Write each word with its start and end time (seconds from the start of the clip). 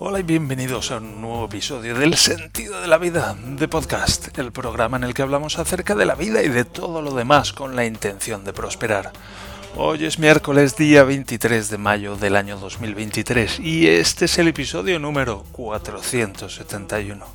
Hola 0.00 0.20
y 0.20 0.22
bienvenidos 0.22 0.92
a 0.92 0.98
un 0.98 1.20
nuevo 1.20 1.46
episodio 1.46 1.96
del 1.96 2.14
Sentido 2.14 2.80
de 2.80 2.86
la 2.86 2.98
Vida 2.98 3.36
de 3.36 3.66
Podcast, 3.66 4.38
el 4.38 4.52
programa 4.52 4.96
en 4.96 5.02
el 5.02 5.12
que 5.12 5.22
hablamos 5.22 5.58
acerca 5.58 5.96
de 5.96 6.06
la 6.06 6.14
vida 6.14 6.40
y 6.44 6.48
de 6.48 6.64
todo 6.64 7.02
lo 7.02 7.14
demás 7.14 7.52
con 7.52 7.74
la 7.74 7.84
intención 7.84 8.44
de 8.44 8.52
prosperar. 8.52 9.10
Hoy 9.76 10.04
es 10.04 10.20
miércoles 10.20 10.76
día 10.76 11.02
23 11.02 11.68
de 11.68 11.78
mayo 11.78 12.14
del 12.14 12.36
año 12.36 12.58
2023 12.58 13.58
y 13.58 13.88
este 13.88 14.26
es 14.26 14.38
el 14.38 14.46
episodio 14.46 15.00
número 15.00 15.42
471. 15.50 17.26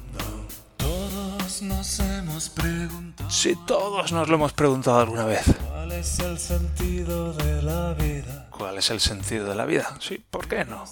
Todos 0.77 1.61
nos 1.63 1.99
hemos 1.99 2.47
preguntado 2.47 3.29
Si 3.29 3.57
todos 3.67 4.13
nos 4.13 4.29
lo 4.29 4.35
hemos 4.35 4.53
preguntado 4.53 5.01
alguna 5.01 5.25
vez, 5.25 5.43
cuál 5.69 5.91
es 5.91 6.17
el 6.19 6.39
sentido 6.39 7.33
de 7.33 7.61
la 7.61 7.93
vida. 7.95 8.42
¿Cuál 8.57 8.77
es 8.77 8.89
el 8.89 8.99
sentido 8.99 9.49
de 9.49 9.55
la 9.55 9.65
vida? 9.65 9.95
Sí, 9.99 10.23
¿por 10.29 10.47
qué 10.47 10.65
no? 10.65 10.85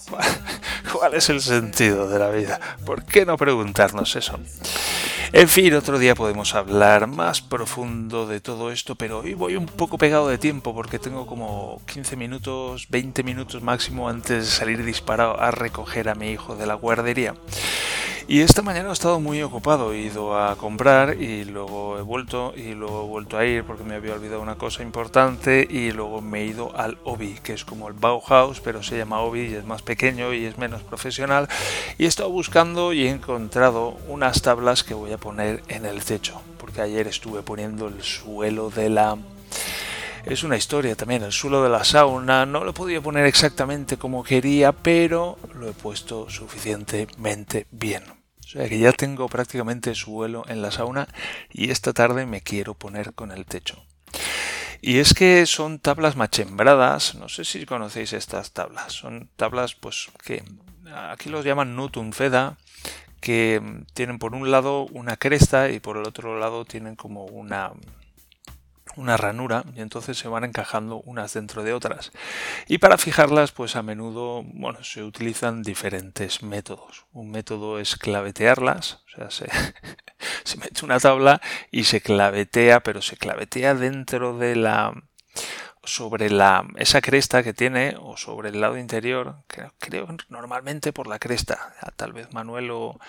¿Cuál 0.94 1.14
es 1.14 1.30
el 1.30 1.42
sentido 1.42 2.08
de 2.08 2.20
la 2.20 2.30
vida? 2.30 2.60
¿Por 2.86 3.06
qué 3.06 3.26
no 3.26 3.38
preguntarnos 3.38 4.16
eso? 4.16 4.40
En 5.34 5.48
fin, 5.48 5.74
otro 5.76 5.98
día 5.98 6.14
podemos 6.14 6.56
hablar 6.56 7.08
más 7.08 7.42
profundo 7.42 8.28
de 8.28 8.42
todo 8.42 8.70
esto, 8.70 8.96
pero 8.96 9.20
hoy 9.20 9.34
voy 9.34 9.56
un 9.56 9.66
poco 9.66 9.98
pegado 9.98 10.28
de 10.28 10.38
tiempo 10.38 10.74
porque 10.74 11.00
tengo 11.00 11.26
como 11.26 11.82
15 11.86 12.18
minutos, 12.18 12.88
20 12.90 13.24
minutos 13.24 13.62
máximo 13.62 14.10
antes 14.10 14.46
de 14.46 14.52
salir 14.52 14.84
disparado 14.84 15.40
a 15.40 15.52
recoger 15.52 16.10
a 16.10 16.16
mi 16.16 16.32
hijo 16.32 16.58
de 16.58 16.66
la 16.66 16.74
guardería. 16.74 17.36
Y 18.28 18.42
esta 18.42 18.62
mañana 18.62 18.90
he 18.90 18.94
estado 18.94 19.20
muy 19.20 19.42
ocupado, 19.42 19.92
he 19.94 20.00
ido 20.00 20.38
a 20.38 20.56
comprar 20.56 21.22
y 21.22 21.44
luego 21.44 21.98
he 21.98 22.02
vuelto 22.02 22.54
y 22.56 22.74
luego 22.74 23.04
he 23.04 23.08
vuelto 23.08 23.38
a 23.38 23.46
ir 23.46 23.64
porque 23.64 23.84
me 23.84 23.96
había 23.96 24.14
olvidado 24.14 24.42
una 24.42 24.56
cosa 24.56 24.84
importante 24.84 25.68
y 25.70 25.92
luego 25.92 26.22
me 26.22 26.42
he 26.42 26.46
ido 26.46 26.76
al 26.78 26.98
Obi, 27.04 27.40
que 27.44 27.54
es 27.54 27.66
como 27.66 27.88
el 27.88 27.94
Bauhaus, 27.94 28.62
pero 28.62 28.84
se 28.84 28.98
llama 28.98 29.22
Obi 29.22 29.48
y 29.48 29.56
es 29.56 29.66
más 29.66 29.82
pequeño 29.82 30.34
y 30.34 30.46
es 30.46 30.58
menos 30.58 30.82
profesional. 30.84 31.50
Y 31.98 32.06
he 32.06 32.08
estado 32.08 32.30
buscando 32.30 32.94
y 32.94 33.08
he 33.08 33.10
encontrado 33.10 33.98
unas 34.08 34.42
tablas 34.42 34.84
que 34.84 34.94
voy 34.94 35.12
a 35.12 35.18
poner 35.18 35.64
en 35.68 35.86
el 35.86 36.04
techo, 36.04 36.42
porque 36.60 36.82
ayer 36.82 37.08
estuve 37.08 37.42
poniendo 37.42 37.88
el 37.88 38.02
suelo 38.04 38.70
de 38.70 38.90
la 38.90 39.18
es 40.26 40.44
una 40.44 40.58
historia 40.58 40.96
también. 40.96 41.24
El 41.24 41.32
suelo 41.32 41.64
de 41.64 41.70
la 41.70 41.84
sauna 41.84 42.46
no 42.46 42.64
lo 42.64 42.74
podía 42.74 43.02
poner 43.02 43.26
exactamente 43.26 43.98
como 43.98 44.24
quería, 44.24 44.72
pero 44.72 45.38
lo 45.54 45.70
he 45.70 45.74
puesto 45.74 46.30
suficientemente 46.30 47.68
bien. 47.72 48.04
O 48.08 48.48
sea 48.48 48.68
que 48.68 48.80
ya 48.80 48.92
tengo 48.92 49.30
prácticamente 49.30 49.96
suelo 49.96 50.44
en 50.48 50.62
la 50.62 50.72
sauna 50.72 51.08
y 51.50 51.72
esta 51.72 51.94
tarde 51.94 52.26
me 52.26 52.42
quiero 52.42 52.74
poner 52.74 53.14
con 53.14 53.32
el 53.32 53.46
techo. 53.46 53.86
Y 54.82 54.98
es 54.98 55.14
que 55.14 55.46
son 55.46 55.80
tablas 55.80 56.16
machembradas, 56.16 57.16
no 57.16 57.30
sé 57.30 57.46
si 57.46 57.66
conocéis 57.66 58.14
estas 58.14 58.52
tablas, 58.52 58.92
son 58.94 59.30
tablas 59.36 59.76
pues 59.76 60.10
que 60.26 60.44
aquí 60.92 61.30
los 61.30 61.46
llaman 61.46 61.76
Nutum 61.76 62.12
Feda, 62.12 62.58
que 63.22 63.62
tienen 63.94 64.18
por 64.18 64.34
un 64.34 64.50
lado 64.50 64.88
una 64.88 65.18
cresta 65.18 65.70
y 65.70 65.80
por 65.80 65.98
el 65.98 66.08
otro 66.08 66.40
lado 66.40 66.66
tienen 66.66 66.96
como 66.96 67.26
una 67.26 67.72
una 68.96 69.18
ranura 69.18 69.64
y 69.76 69.82
entonces 69.82 70.18
se 70.18 70.28
van 70.28 70.44
encajando 70.44 71.02
unas 71.02 71.34
dentro 71.34 71.64
de 71.64 71.74
otras. 71.74 72.12
Y 72.68 72.78
para 72.78 72.98
fijarlas, 72.98 73.52
pues 73.52 73.76
a 73.76 73.84
menudo, 73.84 74.44
bueno, 74.44 74.84
se 74.84 75.04
utilizan 75.04 75.64
diferentes 75.64 76.44
métodos. 76.44 77.06
Un 77.14 77.32
método 77.32 77.80
es 77.80 77.96
clavetearlas, 77.96 79.04
o 79.08 79.18
sea, 79.18 79.32
se, 79.32 79.50
se 80.44 80.58
mete 80.58 80.86
una 80.86 81.00
tabla 81.00 81.42
y 81.72 81.86
se 81.86 82.02
clavetea, 82.02 82.82
pero 82.82 83.02
se 83.02 83.18
clavetea 83.18 83.76
dentro 83.76 84.38
de 84.38 84.56
la 84.56 84.94
sobre 85.84 86.30
la 86.30 86.68
esa 86.78 87.02
cresta 87.02 87.42
que 87.44 87.54
tiene 87.54 87.96
o 88.00 88.16
sobre 88.16 88.50
el 88.50 88.62
lado 88.62 88.78
interior 88.78 89.38
creo, 89.48 89.74
creo 89.80 90.08
normalmente 90.30 90.94
por 90.94 91.08
la 91.08 91.18
cresta 91.18 91.74
tal 91.96 92.14
vez 92.14 92.32
Manuel 92.34 92.70
o, 92.72 93.00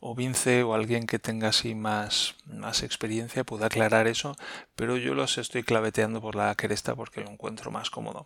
o 0.00 0.14
Vince 0.16 0.64
o 0.64 0.74
alguien 0.74 1.06
que 1.06 1.20
tenga 1.20 1.48
así 1.48 1.76
más, 1.76 2.34
más 2.46 2.82
experiencia 2.82 3.44
pueda 3.44 3.66
aclarar 3.66 4.08
eso, 4.08 4.36
pero 4.74 4.96
yo 4.96 5.14
los 5.14 5.38
estoy 5.38 5.62
claveteando 5.62 6.20
por 6.20 6.34
la 6.34 6.52
cresta 6.56 6.96
porque 6.96 7.20
lo 7.20 7.30
encuentro 7.30 7.70
más 7.70 7.88
cómodo. 7.88 8.24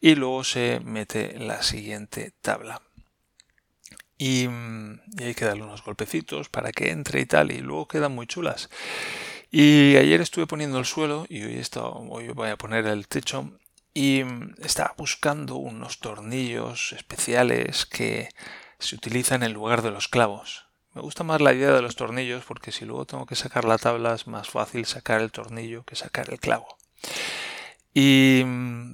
Y 0.00 0.16
luego 0.16 0.42
se 0.42 0.80
mete 0.84 1.38
la 1.38 1.62
siguiente 1.62 2.32
tabla. 2.42 2.82
Y, 4.18 4.48
y 4.48 5.22
hay 5.22 5.34
que 5.34 5.44
darle 5.44 5.62
unos 5.62 5.84
golpecitos 5.84 6.48
para 6.48 6.72
que 6.72 6.90
entre 6.90 7.20
y 7.20 7.26
tal, 7.26 7.52
y 7.52 7.60
luego 7.60 7.86
quedan 7.86 8.12
muy 8.12 8.26
chulas. 8.26 8.68
Y 9.50 9.96
ayer 9.96 10.20
estuve 10.20 10.46
poniendo 10.46 10.78
el 10.78 10.84
suelo 10.84 11.26
y 11.28 11.42
hoy, 11.44 11.56
he 11.56 11.78
hoy 11.78 12.28
voy 12.28 12.50
a 12.50 12.56
poner 12.56 12.86
el 12.86 13.06
techo 13.06 13.52
y 13.94 14.22
estaba 14.58 14.94
buscando 14.98 15.56
unos 15.56 16.00
tornillos 16.00 16.92
especiales 16.92 17.86
que 17.86 18.28
se 18.78 18.96
utilizan 18.96 19.42
en 19.42 19.52
lugar 19.52 19.82
de 19.82 19.90
los 19.90 20.08
clavos. 20.08 20.66
Me 20.92 21.00
gusta 21.00 21.24
más 21.24 21.40
la 21.40 21.52
idea 21.52 21.72
de 21.72 21.82
los 21.82 21.96
tornillos 21.96 22.44
porque 22.44 22.72
si 22.72 22.84
luego 22.84 23.06
tengo 23.06 23.26
que 23.26 23.36
sacar 23.36 23.64
la 23.64 23.78
tabla 23.78 24.14
es 24.14 24.26
más 24.26 24.48
fácil 24.48 24.84
sacar 24.84 25.20
el 25.20 25.30
tornillo 25.30 25.84
que 25.84 25.96
sacar 25.96 26.30
el 26.30 26.40
clavo. 26.40 26.66
¿Y 27.94 28.44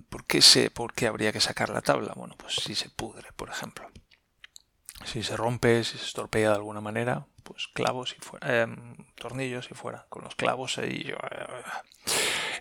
por 0.09 0.27
qué 0.27 0.43
sé 0.43 0.71
por 0.71 0.95
qué 0.95 1.07
habría 1.07 1.33
que 1.33 1.41
sacar 1.41 1.71
la 1.71 1.81
tabla? 1.81 2.13
Bueno, 2.15 2.37
pues 2.37 2.55
si 2.55 2.75
se 2.75 2.89
pudre, 2.91 3.33
por 3.35 3.49
ejemplo. 3.51 3.89
Si 5.05 5.23
se 5.23 5.37
rompe, 5.37 5.85
si 5.85 5.99
se 5.99 6.05
estorpea 6.05 6.51
de 6.51 6.57
alguna 6.57 6.81
manera, 6.81 7.27
pues 7.43 7.69
clavos 7.69 8.15
y 8.19 8.21
fuera, 8.23 8.47
eh, 8.65 8.67
tornillos 9.17 9.69
y 9.71 9.75
fuera, 9.75 10.07
con 10.09 10.25
los 10.25 10.35
clavos 10.35 10.79
ahí. 10.79 11.13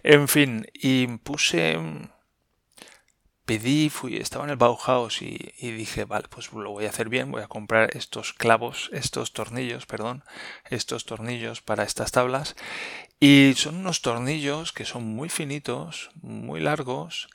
En 0.04 0.28
fin, 0.28 0.68
y 0.74 1.08
puse 1.08 1.78
pedí, 3.52 3.90
fui, 3.90 4.16
estaba 4.16 4.46
en 4.46 4.52
el 4.52 4.56
Bauhaus 4.56 5.22
y, 5.22 5.38
dije, 5.60 6.06
vale, 6.06 6.28
pues 6.30 6.54
lo 6.54 6.72
voy 6.72 6.86
a 6.86 6.90
hacer 6.90 7.10
bien, 7.10 7.32
voy 7.32 7.42
a 7.42 7.48
comprar 7.48 7.90
estos 7.98 8.32
clavos, 8.32 8.90
estos 8.94 9.34
tornillos, 9.34 9.86
perdón, 9.86 10.24
estos 10.70 11.04
tornillos 11.06 11.62
para 11.62 11.84
estas 11.84 12.12
tablas. 12.12 12.56
Y 13.20 13.54
son 13.58 13.76
unos 13.76 14.02
tornillos 14.02 14.72
que 14.72 14.86
son 14.86 15.04
muy 15.04 15.28
finitos, 15.28 16.12
muy 16.22 16.62
largos 16.62 17.28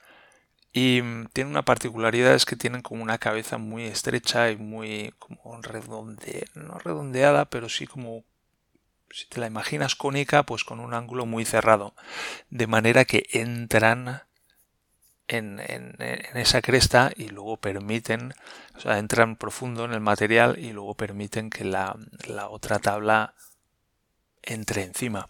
y 0.79 1.01
tienen 1.33 1.53
una 1.53 1.65
particularidad 1.65 2.35
es 2.35 2.45
que 2.45 2.55
tienen 2.55 2.83
como 2.83 3.03
una 3.03 3.17
cabeza 3.17 3.57
muy 3.57 3.85
estrecha 3.85 4.51
y 4.51 4.59
muy 4.59 5.15
como 5.19 5.59
redondeada, 5.63 6.45
no 6.55 6.79
redondeada, 6.79 7.47
pero 7.47 7.71
sí 7.71 7.87
como 7.87 8.25
si 9.11 9.27
te 9.27 9.41
la 9.41 9.47
imaginas 9.47 9.97
cónica, 9.97 10.43
pues 10.43 10.65
con 10.65 10.81
un 10.81 10.93
ángulo 10.93 11.25
muy 11.25 11.47
cerrado, 11.47 11.95
de 12.51 12.67
manera 12.67 13.07
que 13.07 13.25
entran 13.33 14.25
en, 15.29 15.61
esa 16.35 16.61
cresta 16.61 17.11
y 17.17 17.31
luego 17.31 17.57
permiten, 17.57 18.35
o 18.77 18.81
sea, 18.81 18.99
entran 18.99 19.37
profundo 19.37 19.87
en 19.87 19.95
el 19.95 20.01
material 20.01 20.59
y 20.59 20.75
luego 20.75 20.95
permiten 20.95 21.49
que 21.49 21.65
la, 21.65 21.97
la 22.29 22.51
otra 22.51 22.81
tabla 22.81 23.33
entre 24.43 24.83
encima. 24.83 25.27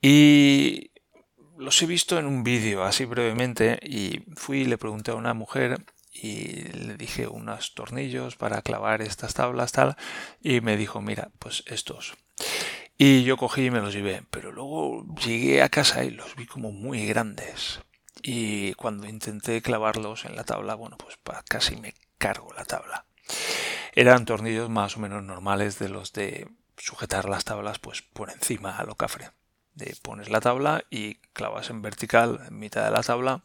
Y 0.00 0.89
los 1.60 1.80
he 1.82 1.86
visto 1.86 2.18
en 2.18 2.26
un 2.26 2.42
vídeo 2.42 2.84
así 2.84 3.04
brevemente 3.04 3.78
y 3.82 4.24
fui 4.34 4.62
y 4.62 4.64
le 4.64 4.78
pregunté 4.78 5.12
a 5.12 5.14
una 5.14 5.34
mujer 5.34 5.84
y 6.12 6.62
le 6.72 6.96
dije 6.96 7.28
unos 7.28 7.74
tornillos 7.74 8.36
para 8.36 8.62
clavar 8.62 9.02
estas 9.02 9.34
tablas 9.34 9.72
tal 9.72 9.96
y 10.42 10.60
me 10.60 10.76
dijo 10.76 11.00
mira 11.00 11.30
pues 11.38 11.62
estos 11.66 12.14
y 12.98 13.22
yo 13.22 13.36
cogí 13.36 13.66
y 13.66 13.70
me 13.70 13.80
los 13.80 13.94
llevé 13.94 14.22
pero 14.30 14.50
luego 14.50 15.06
llegué 15.24 15.62
a 15.62 15.68
casa 15.68 16.02
y 16.04 16.10
los 16.10 16.34
vi 16.34 16.46
como 16.46 16.72
muy 16.72 17.06
grandes 17.06 17.80
y 18.22 18.74
cuando 18.74 19.08
intenté 19.08 19.62
clavarlos 19.62 20.24
en 20.24 20.36
la 20.36 20.44
tabla, 20.44 20.74
bueno, 20.74 20.96
pues 20.98 21.18
casi 21.48 21.76
me 21.76 21.94
cargo 22.18 22.52
la 22.52 22.64
tabla. 22.64 23.06
Eran 23.94 24.24
tornillos 24.24 24.68
más 24.68 24.96
o 24.96 25.00
menos 25.00 25.22
normales 25.22 25.78
de 25.78 25.88
los 25.88 26.12
de 26.12 26.48
sujetar 26.76 27.28
las 27.28 27.44
tablas 27.44 27.78
pues 27.78 28.02
por 28.02 28.30
encima 28.30 28.76
a 28.76 28.84
lo. 28.84 28.96
De 29.74 29.96
pones 30.02 30.28
la 30.28 30.40
tabla 30.40 30.84
y 30.90 31.14
clavas 31.32 31.70
en 31.70 31.82
vertical 31.82 32.44
en 32.46 32.58
mitad 32.58 32.84
de 32.84 32.90
la 32.90 33.02
tabla. 33.02 33.42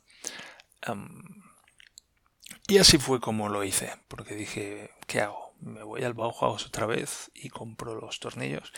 y 2.68 2.78
así 2.78 2.98
fue 2.98 3.20
como 3.20 3.50
lo 3.50 3.64
hice, 3.64 3.94
porque 4.08 4.36
dije, 4.36 4.92
¿qué 5.08 5.22
hago? 5.22 5.54
Me 5.62 5.84
voy 5.84 6.04
al 6.04 6.14
Bauhaus 6.14 6.66
otra 6.66 6.86
vez 6.86 7.32
y 7.34 7.50
compro 7.50 7.96
los 7.96 8.20
tornillos. 8.20 8.74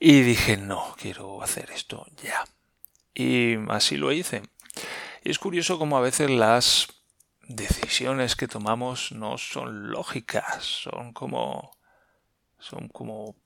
Y 0.00 0.22
dije, 0.22 0.56
no, 0.56 0.94
quiero 0.98 1.42
hacer 1.42 1.70
esto 1.70 2.06
ya. 2.22 2.44
Y 3.14 3.56
así 3.70 3.96
lo 3.96 4.12
hice. 4.12 4.42
Y 5.22 5.30
es 5.30 5.38
curioso 5.38 5.78
como 5.78 5.96
a 5.96 6.00
veces 6.00 6.30
las 6.30 6.88
decisiones 7.48 8.34
que 8.36 8.48
tomamos 8.48 9.12
no 9.12 9.38
son 9.38 9.90
lógicas, 9.90 10.64
son 10.64 11.12
como 11.12 11.76
son 12.58 12.88
como 12.88 13.36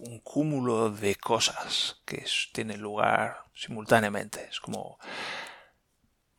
un 0.00 0.20
cúmulo 0.20 0.90
de 0.90 1.16
cosas 1.16 2.00
que 2.04 2.24
tienen 2.52 2.80
lugar 2.80 3.44
simultáneamente. 3.54 4.46
Es 4.50 4.60
como 4.60 4.98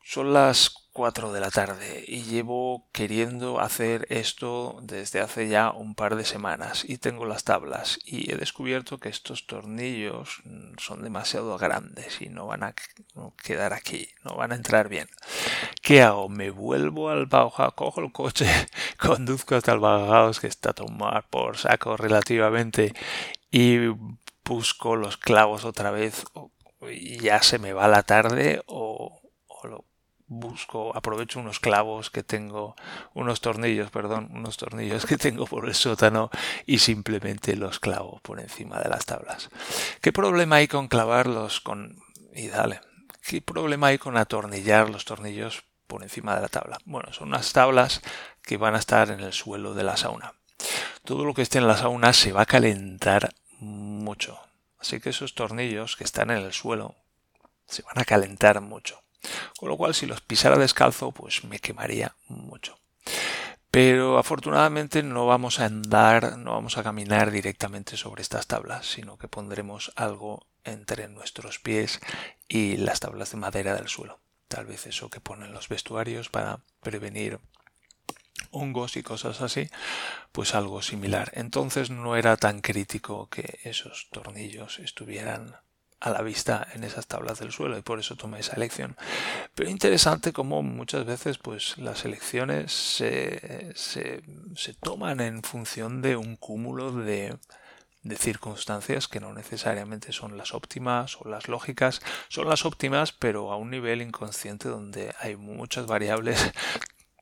son 0.02 0.32
las 0.32 0.85
4 0.96 1.30
de 1.30 1.40
la 1.40 1.50
tarde 1.50 2.06
y 2.08 2.22
llevo 2.22 2.88
queriendo 2.90 3.60
hacer 3.60 4.06
esto 4.08 4.78
desde 4.80 5.20
hace 5.20 5.46
ya 5.46 5.70
un 5.70 5.94
par 5.94 6.16
de 6.16 6.24
semanas 6.24 6.86
y 6.88 6.96
tengo 6.96 7.26
las 7.26 7.44
tablas 7.44 7.98
y 8.02 8.32
he 8.32 8.36
descubierto 8.36 8.96
que 8.96 9.10
estos 9.10 9.46
tornillos 9.46 10.40
son 10.78 11.02
demasiado 11.02 11.58
grandes 11.58 12.22
y 12.22 12.30
no 12.30 12.46
van 12.46 12.62
a 12.62 12.74
quedar 13.44 13.74
aquí, 13.74 14.08
no 14.24 14.36
van 14.36 14.52
a 14.52 14.54
entrar 14.54 14.88
bien. 14.88 15.06
¿Qué 15.82 16.00
hago? 16.00 16.30
Me 16.30 16.48
vuelvo 16.48 17.10
al 17.10 17.26
Bauhaus, 17.26 17.74
cojo 17.74 18.00
el 18.00 18.10
coche, 18.10 18.46
conduzco 18.98 19.54
hasta 19.54 19.72
el 19.72 19.80
Bagaos, 19.80 20.40
que 20.40 20.46
está 20.46 20.70
a 20.70 20.72
tomar 20.72 21.28
por 21.28 21.58
saco 21.58 21.98
relativamente, 21.98 22.94
y 23.50 23.88
busco 24.46 24.96
los 24.96 25.18
clavos 25.18 25.66
otra 25.66 25.90
vez, 25.90 26.24
y 26.90 27.18
ya 27.18 27.42
se 27.42 27.58
me 27.58 27.74
va 27.74 27.86
la 27.86 28.02
tarde, 28.02 28.62
o, 28.66 29.20
o 29.46 29.66
lo 29.66 29.84
busco, 30.28 30.96
aprovecho 30.96 31.38
unos 31.38 31.60
clavos 31.60 32.10
que 32.10 32.22
tengo, 32.22 32.74
unos 33.14 33.40
tornillos, 33.40 33.90
perdón, 33.90 34.28
unos 34.32 34.56
tornillos 34.56 35.06
que 35.06 35.16
tengo 35.16 35.46
por 35.46 35.66
el 35.66 35.74
sótano 35.74 36.30
y 36.66 36.78
simplemente 36.78 37.56
los 37.56 37.78
clavo 37.78 38.20
por 38.22 38.40
encima 38.40 38.80
de 38.80 38.88
las 38.88 39.06
tablas. 39.06 39.50
¿Qué 40.00 40.12
problema 40.12 40.56
hay 40.56 40.68
con 40.68 40.88
clavarlos 40.88 41.60
con... 41.60 41.96
y 42.34 42.48
dale, 42.48 42.80
¿qué 43.22 43.40
problema 43.40 43.88
hay 43.88 43.98
con 43.98 44.16
atornillar 44.16 44.90
los 44.90 45.04
tornillos 45.04 45.64
por 45.86 46.02
encima 46.02 46.34
de 46.34 46.42
la 46.42 46.48
tabla? 46.48 46.78
Bueno, 46.84 47.12
son 47.12 47.28
unas 47.28 47.52
tablas 47.52 48.02
que 48.42 48.56
van 48.56 48.74
a 48.74 48.78
estar 48.78 49.10
en 49.10 49.20
el 49.20 49.32
suelo 49.32 49.74
de 49.74 49.84
la 49.84 49.96
sauna. 49.96 50.34
Todo 51.04 51.24
lo 51.24 51.34
que 51.34 51.42
esté 51.42 51.58
en 51.58 51.68
la 51.68 51.76
sauna 51.76 52.12
se 52.12 52.32
va 52.32 52.42
a 52.42 52.46
calentar 52.46 53.32
mucho. 53.60 54.40
Así 54.80 55.00
que 55.00 55.10
esos 55.10 55.34
tornillos 55.34 55.96
que 55.96 56.04
están 56.04 56.30
en 56.30 56.38
el 56.38 56.52
suelo 56.52 56.96
se 57.66 57.82
van 57.82 57.98
a 57.98 58.04
calentar 58.04 58.60
mucho. 58.60 59.05
Con 59.58 59.68
lo 59.68 59.76
cual, 59.76 59.94
si 59.94 60.06
los 60.06 60.20
pisara 60.20 60.58
descalzo, 60.58 61.12
pues 61.12 61.44
me 61.44 61.58
quemaría 61.58 62.14
mucho. 62.28 62.78
Pero 63.70 64.18
afortunadamente 64.18 65.02
no 65.02 65.26
vamos 65.26 65.60
a 65.60 65.66
andar, 65.66 66.38
no 66.38 66.52
vamos 66.52 66.78
a 66.78 66.82
caminar 66.82 67.30
directamente 67.30 67.96
sobre 67.96 68.22
estas 68.22 68.46
tablas, 68.46 68.86
sino 68.86 69.18
que 69.18 69.28
pondremos 69.28 69.92
algo 69.96 70.46
entre 70.64 71.08
nuestros 71.08 71.58
pies 71.58 72.00
y 72.48 72.78
las 72.78 73.00
tablas 73.00 73.32
de 73.32 73.36
madera 73.36 73.74
del 73.74 73.88
suelo. 73.88 74.18
Tal 74.48 74.66
vez 74.66 74.86
eso 74.86 75.10
que 75.10 75.20
ponen 75.20 75.52
los 75.52 75.68
vestuarios 75.68 76.30
para 76.30 76.60
prevenir 76.80 77.38
hongos 78.50 78.96
y 78.96 79.02
cosas 79.02 79.40
así, 79.40 79.68
pues 80.32 80.54
algo 80.54 80.82
similar. 80.82 81.30
Entonces 81.34 81.90
no 81.90 82.16
era 82.16 82.36
tan 82.36 82.60
crítico 82.60 83.28
que 83.28 83.58
esos 83.64 84.08
tornillos 84.10 84.78
estuvieran 84.78 85.56
a 86.00 86.10
la 86.10 86.22
vista 86.22 86.66
en 86.74 86.84
esas 86.84 87.06
tablas 87.06 87.38
del 87.38 87.52
suelo 87.52 87.78
y 87.78 87.82
por 87.82 87.98
eso 87.98 88.16
tomé 88.16 88.40
esa 88.40 88.56
elección. 88.56 88.96
Pero 89.54 89.70
interesante 89.70 90.32
como 90.32 90.62
muchas 90.62 91.06
veces 91.06 91.38
pues 91.38 91.78
las 91.78 92.04
elecciones 92.04 92.72
se, 92.72 93.72
se, 93.74 94.22
se 94.54 94.74
toman 94.74 95.20
en 95.20 95.42
función 95.42 96.02
de 96.02 96.16
un 96.16 96.36
cúmulo 96.36 96.92
de, 96.92 97.38
de 98.02 98.16
circunstancias 98.16 99.08
que 99.08 99.20
no 99.20 99.32
necesariamente 99.32 100.12
son 100.12 100.36
las 100.36 100.54
óptimas 100.54 101.16
o 101.20 101.28
las 101.28 101.48
lógicas, 101.48 102.00
son 102.28 102.48
las 102.48 102.64
óptimas 102.64 103.12
pero 103.12 103.50
a 103.50 103.56
un 103.56 103.70
nivel 103.70 104.02
inconsciente 104.02 104.68
donde 104.68 105.14
hay 105.20 105.36
muchas 105.36 105.86
variables 105.86 106.52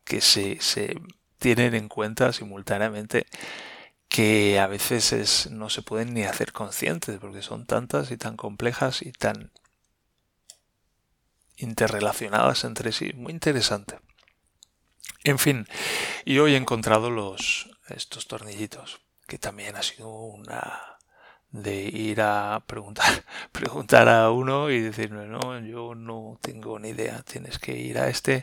que 0.05 0.20
se, 0.20 0.61
se 0.61 0.97
tienen 1.38 1.75
en 1.75 1.88
cuenta 1.88 2.32
simultáneamente 2.32 3.27
que 4.09 4.59
a 4.61 4.67
veces 4.67 5.51
no 5.51 5.71
se 5.71 5.83
pueden 5.83 6.15
ni 6.15 6.23
hacer 6.23 6.53
conscientes 6.53 7.19
porque 7.19 7.43
son 7.43 7.67
tantas 7.67 8.11
y 8.11 8.17
tan 8.17 8.37
complejas 8.37 9.03
y 9.03 9.12
tan 9.12 9.53
interrelacionadas 11.56 12.65
entre 12.65 12.93
sí. 12.93 13.12
Muy 13.15 13.33
interesante. 13.33 13.99
En 15.25 15.39
fin, 15.39 15.67
y 16.25 16.39
hoy 16.39 16.55
he 16.55 16.59
encontrado 16.59 17.11
los 17.11 17.71
estos 17.89 18.27
tornillitos, 18.27 19.01
que 19.27 19.39
también 19.39 19.77
ha 19.77 19.83
sido 19.83 20.09
una 20.09 20.94
de 21.55 21.85
ir 21.85 22.21
a 22.21 22.65
preguntar, 22.67 23.06
preguntar 23.53 24.09
a 24.09 24.31
uno 24.31 24.71
y 24.71 24.81
decirme, 24.81 25.27
no, 25.27 25.61
yo 25.61 25.95
no 25.95 26.37
tengo 26.43 26.81
ni 26.81 26.89
idea, 26.89 27.23
tienes 27.23 27.61
que 27.61 27.79
ir 27.79 27.99
a 27.99 28.09
este. 28.09 28.43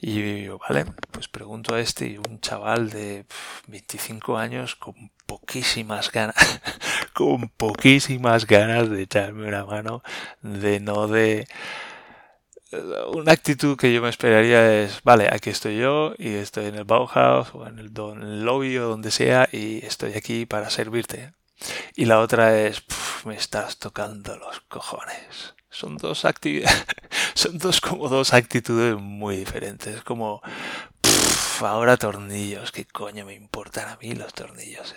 Y 0.00 0.44
yo, 0.44 0.58
vale, 0.58 0.86
pues 1.10 1.28
pregunto 1.28 1.74
a 1.74 1.80
este 1.80 2.06
y 2.06 2.16
un 2.16 2.40
chaval 2.40 2.88
de 2.88 3.26
25 3.68 4.38
años 4.38 4.74
con 4.74 4.94
poquísimas 5.26 6.10
ganas, 6.10 6.34
con 7.14 7.50
poquísimas 7.50 8.46
ganas 8.46 8.88
de 8.88 9.02
echarme 9.02 9.48
una 9.48 9.66
mano, 9.66 10.02
de 10.40 10.80
no 10.80 11.08
de 11.08 11.46
una 13.12 13.32
actitud 13.32 13.76
que 13.76 13.92
yo 13.92 14.02
me 14.02 14.08
esperaría 14.08 14.82
es, 14.82 15.02
vale, 15.04 15.28
aquí 15.30 15.50
estoy 15.50 15.78
yo 15.78 16.14
y 16.18 16.34
estoy 16.34 16.66
en 16.66 16.74
el 16.76 16.84
Bauhaus 16.84 17.54
o 17.54 17.66
en 17.66 17.78
el, 17.78 17.92
el 18.22 18.44
lobby 18.44 18.76
o 18.78 18.88
donde 18.88 19.10
sea 19.10 19.48
y 19.52 19.84
estoy 19.84 20.14
aquí 20.14 20.46
para 20.46 20.70
servirte. 20.70 21.35
Y 21.94 22.04
la 22.04 22.20
otra 22.20 22.58
es, 22.58 22.82
me 23.24 23.36
estás 23.36 23.78
tocando 23.78 24.36
los 24.36 24.60
cojones. 24.62 25.54
Son 25.70 25.96
dos 25.96 26.24
son 27.34 27.58
dos 27.58 27.80
como 27.80 28.08
dos 28.08 28.32
actitudes 28.32 28.96
muy 28.96 29.36
diferentes. 29.36 30.02
Como, 30.02 30.40
ahora 31.60 31.96
tornillos, 31.96 32.72
¿qué 32.72 32.86
coño 32.86 33.26
me 33.26 33.34
importan 33.34 33.88
a 33.88 33.96
mí 33.96 34.14
los 34.14 34.32
tornillos? 34.32 34.94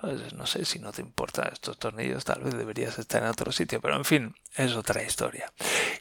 Pues 0.00 0.34
no 0.34 0.46
sé 0.46 0.64
si 0.64 0.78
no 0.78 0.92
te 0.92 1.00
importan 1.00 1.50
estos 1.52 1.78
tornillos, 1.78 2.24
tal 2.24 2.42
vez 2.42 2.54
deberías 2.54 2.98
estar 2.98 3.22
en 3.22 3.30
otro 3.30 3.50
sitio, 3.52 3.80
pero 3.80 3.96
en 3.96 4.04
fin, 4.04 4.34
es 4.56 4.74
otra 4.74 5.02
historia. 5.02 5.52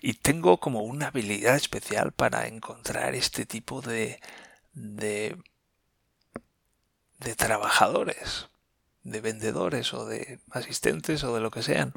Y 0.01 0.15
tengo 0.15 0.59
como 0.59 0.81
una 0.81 1.07
habilidad 1.07 1.55
especial 1.55 2.11
para 2.11 2.47
encontrar 2.47 3.15
este 3.15 3.45
tipo 3.45 3.81
de, 3.81 4.19
de, 4.73 5.37
de 7.19 7.35
trabajadores 7.35 8.49
de 9.03 9.21
vendedores 9.21 9.93
o 9.93 10.05
de 10.05 10.39
asistentes 10.51 11.23
o 11.23 11.35
de 11.35 11.41
lo 11.41 11.51
que 11.51 11.63
sean. 11.63 11.93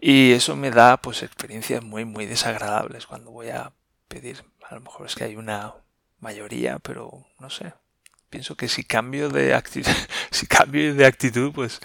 Y 0.00 0.32
eso 0.32 0.56
me 0.56 0.70
da 0.70 0.96
pues 0.96 1.22
experiencias 1.22 1.82
muy 1.82 2.04
muy 2.04 2.26
desagradables 2.26 3.06
cuando 3.06 3.30
voy 3.30 3.50
a 3.50 3.72
pedir. 4.08 4.44
A 4.68 4.74
lo 4.74 4.80
mejor 4.80 5.06
es 5.06 5.14
que 5.14 5.24
hay 5.24 5.36
una 5.36 5.74
mayoría, 6.20 6.78
pero 6.78 7.26
no 7.38 7.50
sé. 7.50 7.74
Pienso 8.30 8.56
que 8.56 8.68
si 8.68 8.84
cambio 8.84 9.28
de 9.28 9.54
actitud, 9.54 9.92
si 10.30 10.46
cambio 10.46 10.94
de 10.94 11.06
actitud, 11.06 11.52
pues 11.52 11.80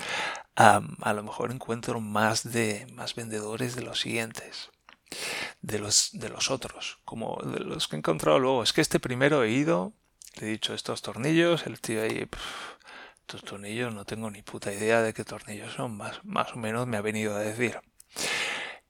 a 0.57 1.13
lo 1.13 1.23
mejor 1.23 1.51
encuentro 1.51 1.99
más 1.99 2.51
de 2.51 2.87
más 2.93 3.13
vendedores 3.13 3.75
de 3.75 3.83
los 3.83 3.99
siguientes 3.99 4.71
de 5.61 5.77
los 5.77 6.09
de 6.13 6.29
los 6.29 6.49
otros 6.49 6.97
como 7.05 7.39
de 7.45 7.59
los 7.59 7.87
que 7.87 7.95
he 7.95 7.99
encontrado 7.99 8.39
luego 8.39 8.63
es 8.63 8.73
que 8.73 8.81
este 8.81 8.99
primero 8.99 9.43
he 9.43 9.51
ido 9.51 9.93
le 10.39 10.47
he 10.47 10.49
dicho 10.49 10.73
estos 10.73 11.03
tornillos 11.03 11.67
el 11.67 11.79
tío 11.79 12.01
ahí 12.01 12.27
estos 13.27 13.43
tornillos 13.43 13.93
no 13.93 14.05
tengo 14.05 14.31
ni 14.31 14.41
puta 14.41 14.71
idea 14.71 15.01
de 15.01 15.13
qué 15.13 15.25
tornillos 15.25 15.73
son, 15.73 15.97
más, 15.97 16.23
más 16.23 16.53
o 16.53 16.55
menos 16.55 16.87
me 16.87 16.95
ha 16.95 17.01
venido 17.01 17.35
a 17.35 17.39
decir. 17.39 17.77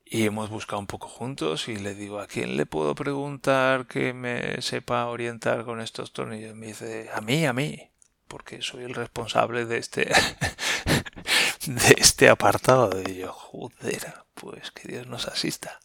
Y 0.05 0.27
hemos 0.27 0.51
buscado 0.51 0.79
un 0.79 0.85
poco 0.85 1.07
juntos 1.07 1.67
y 1.67 1.75
le 1.75 1.95
digo, 1.95 2.19
¿a 2.19 2.27
quién 2.27 2.55
le 2.55 2.67
puedo 2.67 2.93
preguntar 2.93 3.87
que 3.87 4.13
me 4.13 4.61
sepa 4.61 5.07
orientar 5.07 5.65
con 5.65 5.81
estos 5.81 6.13
tornillos? 6.13 6.55
Me 6.55 6.67
dice, 6.67 7.09
a 7.11 7.19
mí, 7.19 7.47
a 7.47 7.53
mí, 7.53 7.89
porque 8.27 8.61
soy 8.61 8.83
el 8.83 8.93
responsable 8.93 9.65
de 9.65 9.79
este, 9.79 10.05
de 11.65 11.95
este 11.97 12.29
apartado. 12.29 12.91
Y 13.09 13.15
yo, 13.15 13.33
joder, 13.33 14.13
pues 14.35 14.69
que 14.69 14.87
Dios 14.87 15.07
nos 15.07 15.27
asista. 15.27 15.79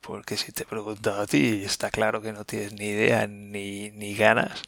Porque 0.00 0.36
si 0.36 0.50
te 0.50 0.64
he 0.64 0.66
preguntado 0.66 1.22
a 1.22 1.26
ti 1.28 1.60
y 1.60 1.64
está 1.64 1.92
claro 1.92 2.20
que 2.20 2.32
no 2.32 2.44
tienes 2.44 2.72
ni 2.72 2.86
idea 2.86 3.28
ni, 3.28 3.92
ni 3.92 4.16
ganas, 4.16 4.62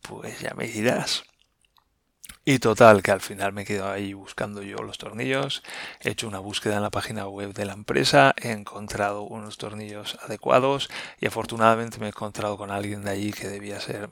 pues 0.00 0.40
ya 0.40 0.54
me 0.54 0.66
dirás. 0.66 1.22
Y 2.44 2.58
total, 2.58 3.02
que 3.04 3.12
al 3.12 3.20
final 3.20 3.52
me 3.52 3.64
quedo 3.64 3.88
ahí 3.88 4.14
buscando 4.14 4.62
yo 4.62 4.78
los 4.78 4.98
tornillos, 4.98 5.62
he 6.00 6.10
hecho 6.10 6.26
una 6.26 6.40
búsqueda 6.40 6.76
en 6.76 6.82
la 6.82 6.90
página 6.90 7.28
web 7.28 7.52
de 7.52 7.64
la 7.64 7.72
empresa, 7.72 8.34
he 8.36 8.50
encontrado 8.50 9.22
unos 9.22 9.58
tornillos 9.58 10.18
adecuados 10.24 10.90
y 11.20 11.26
afortunadamente 11.26 11.98
me 11.98 12.06
he 12.06 12.08
encontrado 12.08 12.56
con 12.56 12.72
alguien 12.72 13.04
de 13.04 13.10
allí 13.10 13.32
que 13.32 13.46
debía 13.48 13.78
ser 13.78 14.10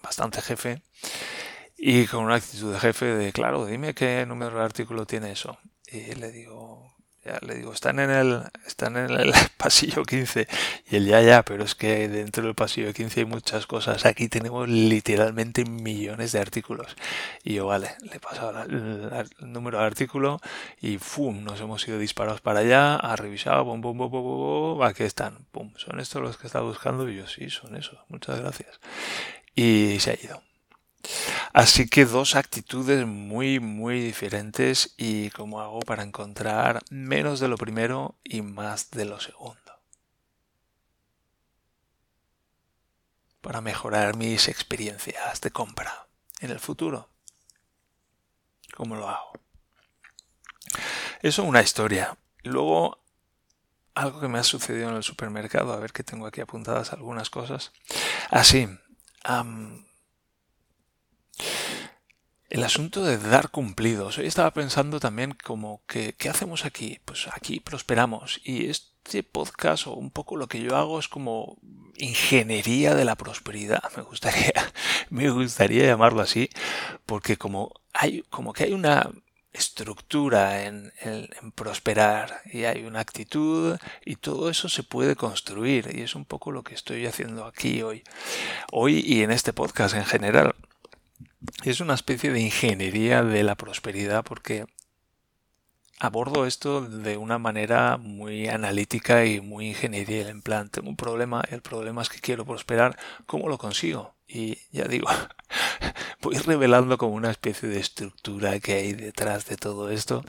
bastante 0.00 0.40
jefe 0.42 0.82
y 1.76 2.06
con 2.06 2.24
una 2.24 2.36
actitud 2.36 2.72
de 2.72 2.78
jefe 2.78 3.06
de, 3.06 3.32
claro, 3.32 3.66
dime 3.66 3.94
qué 3.94 4.24
número 4.26 4.58
de 4.58 4.64
artículo 4.64 5.06
tiene 5.06 5.32
eso. 5.32 5.58
Y 5.90 6.14
le 6.14 6.30
digo, 6.30 6.89
le 7.40 7.54
digo, 7.54 7.72
están 7.72 7.98
en 7.98 8.10
el, 8.10 8.42
están 8.66 8.96
en 8.96 9.10
el 9.10 9.32
pasillo 9.56 10.04
15. 10.04 10.46
Y 10.90 10.96
él 10.96 11.06
ya, 11.06 11.20
ya, 11.22 11.42
pero 11.42 11.64
es 11.64 11.74
que 11.74 12.08
dentro 12.08 12.44
del 12.44 12.54
pasillo 12.54 12.92
15 12.92 13.20
hay 13.20 13.26
muchas 13.26 13.66
cosas. 13.66 14.06
Aquí 14.06 14.28
tenemos 14.28 14.68
literalmente 14.68 15.64
millones 15.64 16.32
de 16.32 16.40
artículos. 16.40 16.96
Y 17.44 17.54
yo, 17.54 17.66
vale, 17.66 17.90
le 18.02 18.16
he 18.16 18.20
pasado 18.20 18.62
el, 18.62 19.30
número 19.40 19.78
de 19.78 19.84
artículo 19.84 20.40
y 20.80 20.98
¡fum! 20.98 21.44
Nos 21.44 21.60
hemos 21.60 21.86
ido 21.86 21.98
disparados 21.98 22.40
para 22.40 22.60
allá, 22.60 22.96
ha 22.96 23.16
revisado, 23.16 23.64
bum, 23.64 23.80
bum, 23.80 23.96
bum, 23.96 24.10
bum, 24.10 24.82
aquí 24.82 25.04
están, 25.04 25.46
¡pum! 25.52 25.72
¿Son 25.76 26.00
estos 26.00 26.22
los 26.22 26.36
que 26.36 26.46
está 26.46 26.60
buscando? 26.60 27.08
Y 27.08 27.16
yo, 27.16 27.26
sí, 27.26 27.50
son 27.50 27.76
esos, 27.76 27.98
muchas 28.08 28.40
gracias. 28.40 28.80
Y 29.54 29.98
se 30.00 30.10
ha 30.10 30.14
ido. 30.14 30.49
Así 31.52 31.88
que 31.88 32.04
dos 32.04 32.36
actitudes 32.36 33.06
muy 33.06 33.58
muy 33.58 34.00
diferentes 34.00 34.94
y 34.96 35.30
cómo 35.30 35.60
hago 35.60 35.80
para 35.80 36.04
encontrar 36.04 36.82
menos 36.90 37.40
de 37.40 37.48
lo 37.48 37.56
primero 37.56 38.16
y 38.22 38.42
más 38.42 38.90
de 38.92 39.04
lo 39.04 39.20
segundo. 39.20 39.58
Para 43.40 43.60
mejorar 43.60 44.16
mis 44.16 44.48
experiencias 44.48 45.40
de 45.40 45.50
compra 45.50 46.06
en 46.40 46.50
el 46.50 46.60
futuro. 46.60 47.08
¿Cómo 48.76 48.94
lo 48.94 49.08
hago? 49.08 49.32
Eso 51.22 51.42
es 51.42 51.48
una 51.48 51.62
historia. 51.62 52.16
Luego, 52.44 53.02
algo 53.94 54.20
que 54.20 54.28
me 54.28 54.38
ha 54.38 54.44
sucedido 54.44 54.88
en 54.88 54.96
el 54.96 55.02
supermercado, 55.02 55.72
a 55.72 55.80
ver 55.80 55.92
que 55.92 56.04
tengo 56.04 56.26
aquí 56.26 56.40
apuntadas 56.40 56.92
algunas 56.92 57.28
cosas. 57.28 57.72
Así, 58.30 58.68
ah, 59.24 59.44
el 62.50 62.64
asunto 62.64 63.04
de 63.04 63.16
dar 63.16 63.50
cumplidos. 63.50 64.18
Hoy 64.18 64.26
estaba 64.26 64.52
pensando 64.52 64.98
también 64.98 65.36
como 65.44 65.82
que, 65.86 66.14
¿qué 66.14 66.28
hacemos 66.28 66.64
aquí? 66.64 66.98
Pues 67.04 67.28
aquí 67.32 67.60
prosperamos. 67.60 68.40
Y 68.44 68.68
este 68.68 69.22
podcast 69.22 69.86
o 69.86 69.94
un 69.94 70.10
poco 70.10 70.36
lo 70.36 70.48
que 70.48 70.60
yo 70.60 70.76
hago 70.76 70.98
es 70.98 71.06
como 71.06 71.58
ingeniería 71.96 72.96
de 72.96 73.04
la 73.04 73.14
prosperidad. 73.14 73.82
Me 73.96 74.02
gustaría, 74.02 74.52
me 75.10 75.30
gustaría 75.30 75.84
llamarlo 75.86 76.22
así, 76.22 76.50
porque 77.06 77.36
como 77.36 77.72
hay, 77.92 78.22
como 78.30 78.52
que 78.52 78.64
hay 78.64 78.72
una 78.72 79.10
estructura 79.52 80.64
en, 80.64 80.92
en, 81.00 81.52
prosperar 81.52 82.40
y 82.52 82.64
hay 82.64 82.84
una 82.84 83.00
actitud 83.00 83.76
y 84.04 84.16
todo 84.16 84.48
eso 84.48 84.68
se 84.68 84.84
puede 84.84 85.16
construir 85.16 85.90
y 85.92 86.02
es 86.02 86.14
un 86.14 86.24
poco 86.24 86.52
lo 86.52 86.62
que 86.62 86.74
estoy 86.74 87.06
haciendo 87.06 87.44
aquí 87.44 87.82
hoy 87.82 88.04
hoy 88.70 89.02
y 89.04 89.24
en 89.24 89.32
este 89.32 89.52
podcast 89.52 89.96
en 89.96 90.04
general 90.04 90.54
es 91.64 91.80
una 91.80 91.94
especie 91.94 92.32
de 92.32 92.40
ingeniería 92.40 93.22
de 93.22 93.42
la 93.42 93.56
prosperidad 93.56 94.24
porque 94.24 94.66
abordo 96.00 96.46
esto 96.46 96.80
de 96.80 97.18
una 97.18 97.38
manera 97.38 97.98
muy 97.98 98.48
analítica 98.48 99.24
y 99.26 99.40
muy 99.40 99.68
ingeniería. 99.68 100.28
En 100.28 100.42
plan, 100.42 100.70
tengo 100.70 100.88
un 100.88 100.96
problema, 100.96 101.42
el 101.50 101.60
problema 101.60 102.02
es 102.02 102.08
que 102.08 102.20
quiero 102.20 102.44
prosperar, 102.44 102.98
¿cómo 103.26 103.48
lo 103.48 103.58
consigo? 103.58 104.14
Y 104.26 104.58
ya 104.72 104.84
digo, 104.84 105.08
voy 106.22 106.36
revelando 106.36 106.96
como 106.96 107.14
una 107.14 107.30
especie 107.30 107.68
de 107.68 107.80
estructura 107.80 108.58
que 108.60 108.74
hay 108.74 108.92
detrás 108.94 109.46
de 109.46 109.56
todo 109.56 109.90
esto 109.90 110.24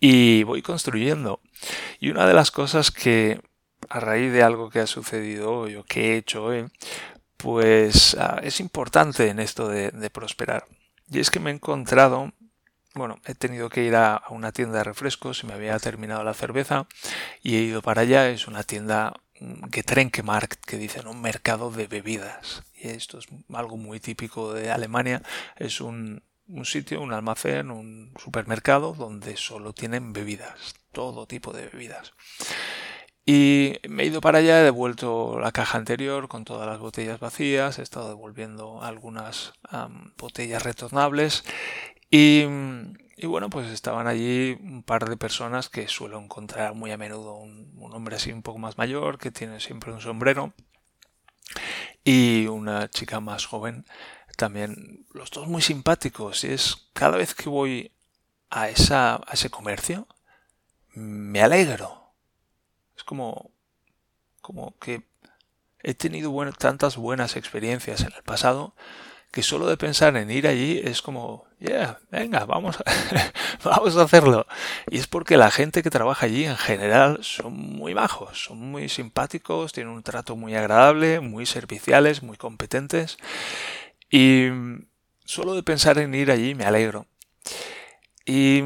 y 0.00 0.42
voy 0.44 0.62
construyendo. 0.62 1.40
Y 2.00 2.10
una 2.10 2.26
de 2.26 2.34
las 2.34 2.50
cosas 2.50 2.90
que 2.90 3.40
a 3.88 4.00
raíz 4.00 4.32
de 4.32 4.42
algo 4.42 4.70
que 4.70 4.80
ha 4.80 4.86
sucedido 4.86 5.52
hoy 5.52 5.76
o 5.76 5.84
que 5.84 6.12
he 6.12 6.16
hecho 6.16 6.44
hoy, 6.44 6.66
pues 7.42 8.16
ah, 8.18 8.40
es 8.42 8.60
importante 8.60 9.28
en 9.28 9.38
esto 9.38 9.68
de, 9.68 10.10
prosperar. 10.10 10.66
Y 11.10 11.20
es 11.20 11.30
que 11.30 11.40
me 11.40 11.50
he 11.50 11.54
encontrado, 11.54 12.32
bueno, 12.94 13.20
he 13.24 13.34
tenido 13.34 13.68
que 13.68 13.84
ir 13.84 13.96
a, 13.96 14.22
una 14.30 14.52
tienda 14.52 14.78
de 14.78 14.84
refrescos, 14.84 15.38
se 15.38 15.46
me 15.46 15.54
había 15.54 15.78
terminado 15.78 16.22
la 16.24 16.34
cerveza 16.34 16.86
y 17.42 17.56
he 17.56 17.62
ido 17.62 17.82
para 17.82 18.02
allá, 18.02 18.28
es 18.28 18.46
una 18.46 18.62
tienda 18.62 19.14
Getränkemarkt, 19.72 20.64
que 20.64 20.76
dicen 20.76 21.06
un 21.06 21.20
mercado 21.20 21.70
de 21.70 21.86
bebidas. 21.86 22.62
Y 22.74 22.88
esto 22.88 23.18
es 23.18 23.26
algo 23.52 23.76
muy 23.76 24.00
típico 24.00 24.52
de 24.52 24.70
Alemania, 24.70 25.22
es 25.56 25.80
un, 25.80 26.22
un 26.46 26.64
sitio, 26.64 27.00
un 27.00 27.12
almacén, 27.12 27.70
un 27.70 28.12
supermercado 28.22 28.92
donde 28.92 29.36
solo 29.36 29.72
tienen 29.72 30.12
bebidas, 30.12 30.74
todo 30.92 31.26
tipo 31.26 31.52
de 31.52 31.66
bebidas. 31.68 32.12
Y 33.24 33.74
me 33.88 34.02
he 34.02 34.06
ido 34.06 34.20
para 34.20 34.38
allá, 34.38 34.60
he 34.60 34.64
devuelto 34.64 35.38
la 35.38 35.52
caja 35.52 35.78
anterior 35.78 36.28
con 36.28 36.44
todas 36.44 36.66
las 36.66 36.78
botellas 36.78 37.20
vacías, 37.20 37.78
he 37.78 37.82
estado 37.82 38.08
devolviendo 38.08 38.82
algunas 38.82 39.52
botellas 40.16 40.62
retornables 40.62 41.44
y, 42.10 42.44
bueno, 43.22 43.50
pues 43.50 43.70
estaban 43.70 44.06
allí 44.06 44.58
un 44.60 44.82
par 44.82 45.08
de 45.08 45.16
personas 45.16 45.68
que 45.68 45.86
suelo 45.86 46.18
encontrar 46.18 46.74
muy 46.74 46.90
a 46.90 46.96
menudo, 46.96 47.34
un, 47.36 47.72
un 47.76 47.92
hombre 47.94 48.16
así 48.16 48.32
un 48.32 48.42
poco 48.42 48.58
más 48.58 48.78
mayor 48.78 49.18
que 49.18 49.30
tiene 49.30 49.60
siempre 49.60 49.92
un 49.92 50.00
sombrero 50.00 50.52
y 52.02 52.46
una 52.46 52.88
chica 52.88 53.20
más 53.20 53.46
joven 53.46 53.84
también, 54.36 55.06
los 55.12 55.30
dos 55.30 55.46
muy 55.48 55.60
simpáticos 55.60 56.44
y 56.44 56.52
es 56.52 56.88
cada 56.94 57.18
vez 57.18 57.34
que 57.34 57.50
voy 57.50 57.92
a, 58.48 58.70
esa, 58.70 59.16
a 59.16 59.32
ese 59.34 59.50
comercio 59.50 60.08
me 60.94 61.42
alegro 61.42 61.99
como, 63.10 63.50
como 64.40 64.78
que 64.78 65.02
he 65.82 65.94
tenido 65.94 66.32
tantas 66.52 66.96
buenas 66.96 67.34
experiencias 67.34 68.02
en 68.02 68.12
el 68.16 68.22
pasado 68.22 68.72
que 69.32 69.42
solo 69.42 69.66
de 69.66 69.76
pensar 69.76 70.16
en 70.16 70.30
ir 70.30 70.46
allí 70.46 70.80
es 70.84 71.02
como, 71.02 71.44
yeah, 71.58 71.98
venga, 72.12 72.44
vamos 72.44 72.78
a, 72.78 72.84
vamos 73.64 73.96
a 73.96 74.02
hacerlo. 74.02 74.46
Y 74.88 74.98
es 74.98 75.08
porque 75.08 75.36
la 75.36 75.50
gente 75.50 75.82
que 75.82 75.90
trabaja 75.90 76.26
allí 76.26 76.44
en 76.44 76.56
general 76.56 77.18
son 77.22 77.54
muy 77.54 77.96
majos, 77.96 78.44
son 78.44 78.58
muy 78.58 78.88
simpáticos, 78.88 79.72
tienen 79.72 79.92
un 79.92 80.04
trato 80.04 80.36
muy 80.36 80.54
agradable, 80.54 81.18
muy 81.18 81.46
serviciales, 81.46 82.22
muy 82.22 82.36
competentes. 82.36 83.18
Y 84.08 84.50
solo 85.24 85.56
de 85.56 85.64
pensar 85.64 85.98
en 85.98 86.14
ir 86.14 86.30
allí 86.30 86.54
me 86.54 86.64
alegro. 86.64 87.06
Y 88.24 88.62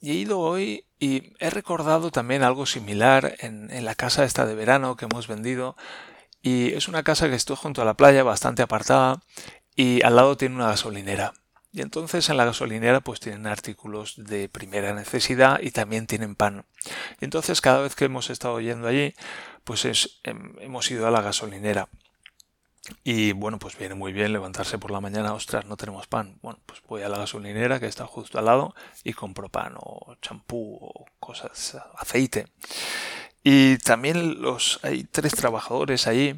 y 0.00 0.12
he 0.12 0.14
ido 0.14 0.38
hoy 0.38 0.86
y 0.98 1.34
he 1.38 1.50
recordado 1.50 2.10
también 2.10 2.42
algo 2.42 2.66
similar 2.66 3.34
en, 3.40 3.84
la 3.84 3.94
casa 3.94 4.24
esta 4.24 4.46
de 4.46 4.54
verano 4.54 4.96
que 4.96 5.06
hemos 5.06 5.28
vendido. 5.28 5.76
Y 6.42 6.72
es 6.72 6.88
una 6.88 7.02
casa 7.02 7.28
que 7.28 7.34
está 7.34 7.54
junto 7.56 7.82
a 7.82 7.84
la 7.84 7.94
playa, 7.94 8.22
bastante 8.22 8.62
apartada, 8.62 9.22
y 9.76 10.02
al 10.02 10.16
lado 10.16 10.36
tiene 10.36 10.56
una 10.56 10.68
gasolinera. 10.68 11.34
Y 11.72 11.82
entonces 11.82 12.28
en 12.28 12.36
la 12.36 12.44
gasolinera 12.44 13.00
pues 13.00 13.20
tienen 13.20 13.46
artículos 13.46 14.14
de 14.16 14.48
primera 14.48 14.92
necesidad 14.94 15.60
y 15.60 15.70
también 15.70 16.06
tienen 16.06 16.34
pan. 16.34 16.64
Y 17.20 17.24
entonces 17.24 17.60
cada 17.60 17.82
vez 17.82 17.94
que 17.94 18.06
hemos 18.06 18.30
estado 18.30 18.60
yendo 18.60 18.88
allí, 18.88 19.14
pues 19.64 20.20
hemos 20.24 20.90
ido 20.90 21.06
a 21.06 21.10
la 21.10 21.22
gasolinera. 21.22 21.88
Y 23.04 23.32
bueno, 23.32 23.58
pues 23.58 23.76
viene 23.76 23.94
muy 23.94 24.12
bien 24.12 24.32
levantarse 24.32 24.78
por 24.78 24.90
la 24.90 25.00
mañana, 25.00 25.34
ostras, 25.34 25.66
no 25.66 25.76
tenemos 25.76 26.06
pan. 26.06 26.38
Bueno, 26.42 26.58
pues 26.66 26.82
voy 26.88 27.02
a 27.02 27.08
la 27.08 27.18
gasolinera 27.18 27.78
que 27.78 27.86
está 27.86 28.06
justo 28.06 28.38
al 28.38 28.46
lado 28.46 28.74
y 29.04 29.12
compro 29.12 29.48
pan 29.48 29.74
o 29.78 30.16
champú 30.22 30.78
o 30.80 31.06
cosas, 31.18 31.76
aceite. 31.96 32.46
Y 33.42 33.78
también 33.78 34.42
los 34.42 34.80
hay 34.82 35.04
tres 35.04 35.34
trabajadores 35.34 36.06
allí 36.06 36.34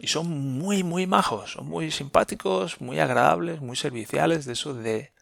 y 0.00 0.06
son 0.06 0.28
muy 0.58 0.82
muy 0.82 1.06
majos, 1.06 1.52
son 1.52 1.66
muy 1.68 1.90
simpáticos, 1.90 2.80
muy 2.80 2.98
agradables, 2.98 3.60
muy 3.60 3.76
serviciales, 3.76 4.46
de 4.46 4.54
eso 4.54 4.72
de, 4.72 5.12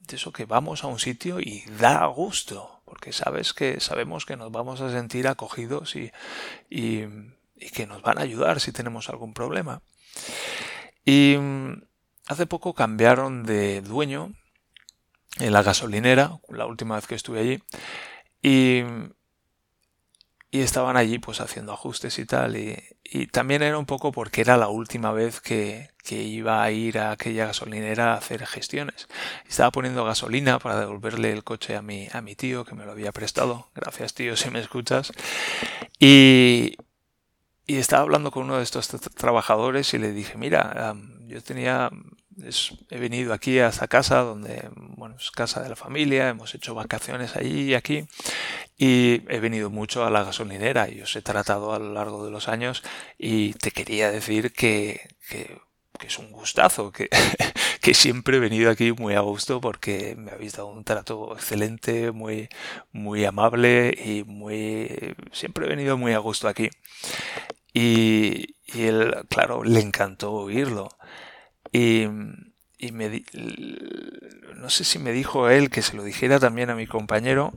de 0.00 0.16
eso 0.16 0.32
que 0.32 0.46
vamos 0.46 0.82
a 0.84 0.86
un 0.86 0.98
sitio 0.98 1.40
y 1.40 1.64
da 1.78 2.06
gusto, 2.06 2.82
porque 2.86 3.12
sabes 3.12 3.52
que 3.52 3.80
sabemos 3.80 4.24
que 4.24 4.36
nos 4.36 4.50
vamos 4.50 4.80
a 4.80 4.90
sentir 4.90 5.28
acogidos 5.28 5.94
y, 5.96 6.10
y, 6.70 7.02
y 7.56 7.70
que 7.74 7.86
nos 7.86 8.00
van 8.02 8.18
a 8.18 8.22
ayudar 8.22 8.60
si 8.60 8.72
tenemos 8.72 9.10
algún 9.10 9.34
problema. 9.34 9.82
Y 11.04 11.36
mm, 11.38 11.82
hace 12.28 12.46
poco 12.46 12.74
cambiaron 12.74 13.44
de 13.44 13.80
dueño 13.80 14.32
en 15.38 15.52
la 15.52 15.62
gasolinera, 15.62 16.38
la 16.48 16.66
última 16.66 16.96
vez 16.96 17.06
que 17.06 17.14
estuve 17.14 17.40
allí, 17.40 17.62
y, 18.42 18.82
estaban 20.50 20.96
allí 20.98 21.18
pues 21.18 21.40
haciendo 21.40 21.72
ajustes 21.72 22.18
y 22.18 22.26
tal, 22.26 22.56
y, 22.56 22.76
y, 23.04 23.26
también 23.26 23.62
era 23.62 23.78
un 23.78 23.86
poco 23.86 24.12
porque 24.12 24.42
era 24.42 24.56
la 24.58 24.68
última 24.68 25.10
vez 25.12 25.40
que, 25.40 25.88
que, 26.04 26.22
iba 26.22 26.62
a 26.62 26.70
ir 26.70 26.98
a 26.98 27.12
aquella 27.12 27.46
gasolinera 27.46 28.12
a 28.12 28.18
hacer 28.18 28.46
gestiones. 28.46 29.08
Estaba 29.48 29.70
poniendo 29.70 30.04
gasolina 30.04 30.58
para 30.58 30.80
devolverle 30.80 31.32
el 31.32 31.44
coche 31.44 31.76
a 31.76 31.82
mi, 31.82 32.08
a 32.12 32.20
mi 32.20 32.34
tío 32.36 32.64
que 32.64 32.74
me 32.74 32.84
lo 32.84 32.92
había 32.92 33.12
prestado, 33.12 33.70
gracias 33.74 34.12
tío 34.14 34.36
si 34.36 34.50
me 34.50 34.60
escuchas, 34.60 35.12
y, 35.98 36.76
y 37.66 37.76
estaba 37.76 38.02
hablando 38.02 38.30
con 38.30 38.44
uno 38.44 38.56
de 38.56 38.64
estos 38.64 38.88
trabajadores 38.88 39.94
y 39.94 39.98
le 39.98 40.12
dije, 40.12 40.36
mira, 40.36 40.94
yo 41.26 41.42
tenía, 41.42 41.90
he 42.90 42.98
venido 42.98 43.32
aquí 43.32 43.58
a 43.58 43.68
esta 43.68 43.88
casa 43.88 44.18
donde, 44.20 44.68
bueno, 44.74 45.16
es 45.16 45.30
casa 45.30 45.62
de 45.62 45.68
la 45.68 45.76
familia, 45.76 46.28
hemos 46.28 46.54
hecho 46.54 46.74
vacaciones 46.74 47.36
allí 47.36 47.70
y 47.70 47.74
aquí 47.74 48.06
y 48.76 49.22
he 49.28 49.38
venido 49.38 49.70
mucho 49.70 50.04
a 50.04 50.10
la 50.10 50.24
gasolinera 50.24 50.90
y 50.90 51.02
os 51.02 51.14
he 51.14 51.22
tratado 51.22 51.72
a 51.72 51.78
lo 51.78 51.92
largo 51.92 52.24
de 52.24 52.32
los 52.32 52.48
años 52.48 52.82
y 53.16 53.52
te 53.54 53.70
quería 53.70 54.10
decir 54.10 54.52
que, 54.52 55.08
que, 55.28 55.60
que 56.02 56.08
es 56.08 56.18
un 56.18 56.32
gustazo, 56.32 56.90
que, 56.90 57.08
que 57.80 57.94
siempre 57.94 58.38
he 58.38 58.40
venido 58.40 58.72
aquí 58.72 58.90
muy 58.90 59.14
a 59.14 59.20
gusto 59.20 59.60
porque 59.60 60.16
me 60.18 60.32
habéis 60.32 60.54
dado 60.54 60.66
un 60.66 60.82
trato 60.82 61.32
excelente, 61.34 62.10
muy, 62.10 62.48
muy 62.90 63.24
amable 63.24 63.94
y 64.04 64.24
muy, 64.24 65.14
siempre 65.30 65.66
he 65.66 65.68
venido 65.68 65.96
muy 65.96 66.12
a 66.12 66.18
gusto 66.18 66.48
aquí. 66.48 66.70
Y, 67.72 68.56
y 68.66 68.82
él, 68.82 69.14
claro, 69.28 69.62
le 69.62 69.78
encantó 69.78 70.32
oírlo. 70.32 70.88
Y, 71.70 72.08
y 72.78 72.90
me, 72.90 73.22
no 74.56 74.70
sé 74.70 74.82
si 74.82 74.98
me 74.98 75.12
dijo 75.12 75.48
él 75.50 75.70
que 75.70 75.82
se 75.82 75.96
lo 75.96 76.02
dijera 76.02 76.40
también 76.40 76.70
a 76.70 76.74
mi 76.74 76.88
compañero 76.88 77.52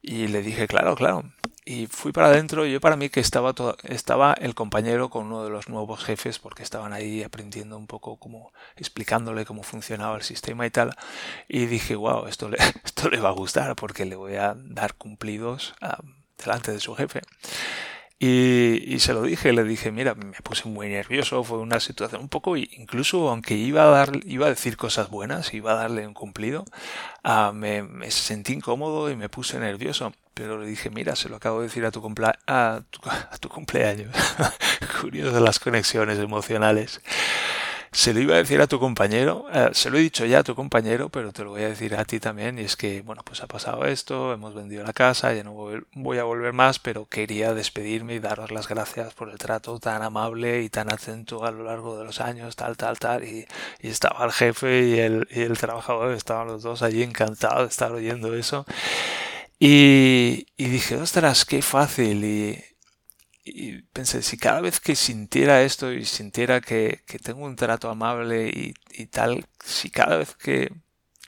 y 0.00 0.28
le 0.28 0.42
dije, 0.42 0.68
claro, 0.68 0.94
claro. 0.94 1.24
Y 1.70 1.86
fui 1.86 2.10
para 2.10 2.26
adentro 2.26 2.66
y 2.66 2.72
yo 2.72 2.80
para 2.80 2.96
mí 2.96 3.10
que 3.10 3.20
estaba, 3.20 3.54
estaba 3.84 4.32
el 4.32 4.56
compañero 4.56 5.08
con 5.08 5.26
uno 5.26 5.44
de 5.44 5.50
los 5.50 5.68
nuevos 5.68 6.02
jefes 6.02 6.40
porque 6.40 6.64
estaban 6.64 6.92
ahí 6.92 7.22
aprendiendo 7.22 7.78
un 7.78 7.86
poco 7.86 8.16
como 8.16 8.52
explicándole 8.74 9.44
cómo 9.44 9.62
funcionaba 9.62 10.16
el 10.16 10.22
sistema 10.22 10.66
y 10.66 10.70
tal. 10.70 10.96
Y 11.46 11.66
dije, 11.66 11.94
wow, 11.94 12.26
esto 12.26 12.48
le, 12.48 12.58
esto 12.84 13.08
le 13.08 13.20
va 13.20 13.28
a 13.28 13.34
gustar 13.34 13.76
porque 13.76 14.04
le 14.04 14.16
voy 14.16 14.34
a 14.34 14.56
dar 14.56 14.94
cumplidos 14.94 15.74
delante 16.36 16.72
de 16.72 16.80
su 16.80 16.96
jefe. 16.96 17.20
Y, 18.22 18.98
se 19.00 19.14
lo 19.14 19.22
dije, 19.22 19.50
le 19.54 19.64
dije, 19.64 19.90
mira, 19.90 20.14
me 20.14 20.36
puse 20.42 20.68
muy 20.68 20.90
nervioso, 20.90 21.42
fue 21.42 21.56
una 21.56 21.80
situación 21.80 22.20
un 22.20 22.28
poco, 22.28 22.54
incluso 22.54 23.30
aunque 23.30 23.54
iba 23.54 23.84
a, 23.84 23.86
dar, 23.86 24.10
iba 24.26 24.44
a 24.44 24.50
decir 24.50 24.76
cosas 24.76 25.08
buenas, 25.08 25.54
iba 25.54 25.72
a 25.72 25.76
darle 25.76 26.06
un 26.06 26.12
cumplido, 26.12 26.66
uh, 27.24 27.54
me, 27.54 28.10
sentí 28.10 28.52
incómodo 28.52 29.10
y 29.10 29.16
me 29.16 29.30
puse 29.30 29.58
nervioso. 29.58 30.12
Pero 30.34 30.58
le 30.58 30.66
dije, 30.66 30.90
mira, 30.90 31.16
se 31.16 31.30
lo 31.30 31.36
acabo 31.36 31.60
de 31.60 31.68
decir 31.68 31.84
a 31.86 31.90
tu, 31.90 32.00
a 32.46 32.82
tu, 32.90 33.00
tu 33.40 33.48
cumpleaños. 33.48 34.14
Curioso 35.00 35.40
las 35.40 35.58
conexiones 35.58 36.18
emocionales. 36.18 37.00
Se 37.92 38.14
lo 38.14 38.20
iba 38.20 38.34
a 38.34 38.38
decir 38.38 38.60
a 38.60 38.68
tu 38.68 38.78
compañero, 38.78 39.46
eh, 39.52 39.70
se 39.72 39.90
lo 39.90 39.98
he 39.98 40.00
dicho 40.00 40.24
ya 40.24 40.40
a 40.40 40.42
tu 40.44 40.54
compañero, 40.54 41.08
pero 41.08 41.32
te 41.32 41.42
lo 41.42 41.50
voy 41.50 41.62
a 41.62 41.68
decir 41.68 41.96
a 41.96 42.04
ti 42.04 42.20
también, 42.20 42.58
y 42.58 42.62
es 42.62 42.76
que, 42.76 43.02
bueno, 43.02 43.22
pues 43.24 43.42
ha 43.42 43.48
pasado 43.48 43.84
esto, 43.84 44.32
hemos 44.32 44.54
vendido 44.54 44.84
la 44.84 44.92
casa, 44.92 45.34
ya 45.34 45.42
no 45.42 45.52
voy, 45.52 46.18
a 46.18 46.24
volver 46.24 46.52
más, 46.52 46.78
pero 46.78 47.06
quería 47.06 47.52
despedirme 47.52 48.14
y 48.14 48.18
daros 48.20 48.52
las 48.52 48.68
gracias 48.68 49.14
por 49.14 49.30
el 49.30 49.38
trato 49.38 49.80
tan 49.80 50.02
amable 50.02 50.62
y 50.62 50.68
tan 50.70 50.92
atento 50.92 51.44
a 51.44 51.50
lo 51.50 51.64
largo 51.64 51.98
de 51.98 52.04
los 52.04 52.20
años, 52.20 52.54
tal, 52.54 52.76
tal, 52.76 52.98
tal, 52.98 53.24
y, 53.24 53.46
estaba 53.80 54.24
el 54.24 54.32
jefe 54.32 54.84
y 54.84 54.98
el, 55.00 55.58
trabajador, 55.58 56.12
estaban 56.12 56.46
los 56.46 56.62
dos 56.62 56.82
allí 56.82 57.02
encantados 57.02 57.62
de 57.62 57.68
estar 57.68 57.92
oyendo 57.92 58.34
eso. 58.34 58.66
Y, 59.58 60.46
y 60.56 60.66
dije, 60.66 60.96
ostras, 60.96 61.44
qué 61.44 61.60
fácil. 61.60 62.24
Y, 62.24 62.64
y 63.52 63.82
pensé, 63.92 64.22
si 64.22 64.36
cada 64.36 64.60
vez 64.60 64.80
que 64.80 64.96
sintiera 64.96 65.62
esto 65.62 65.92
y 65.92 66.04
sintiera 66.04 66.60
que, 66.60 67.04
tengo 67.22 67.44
un 67.44 67.56
trato 67.56 67.90
amable 67.90 68.48
y, 68.48 69.06
tal, 69.06 69.46
si 69.64 69.90
cada 69.90 70.16
vez 70.16 70.34
que 70.36 70.72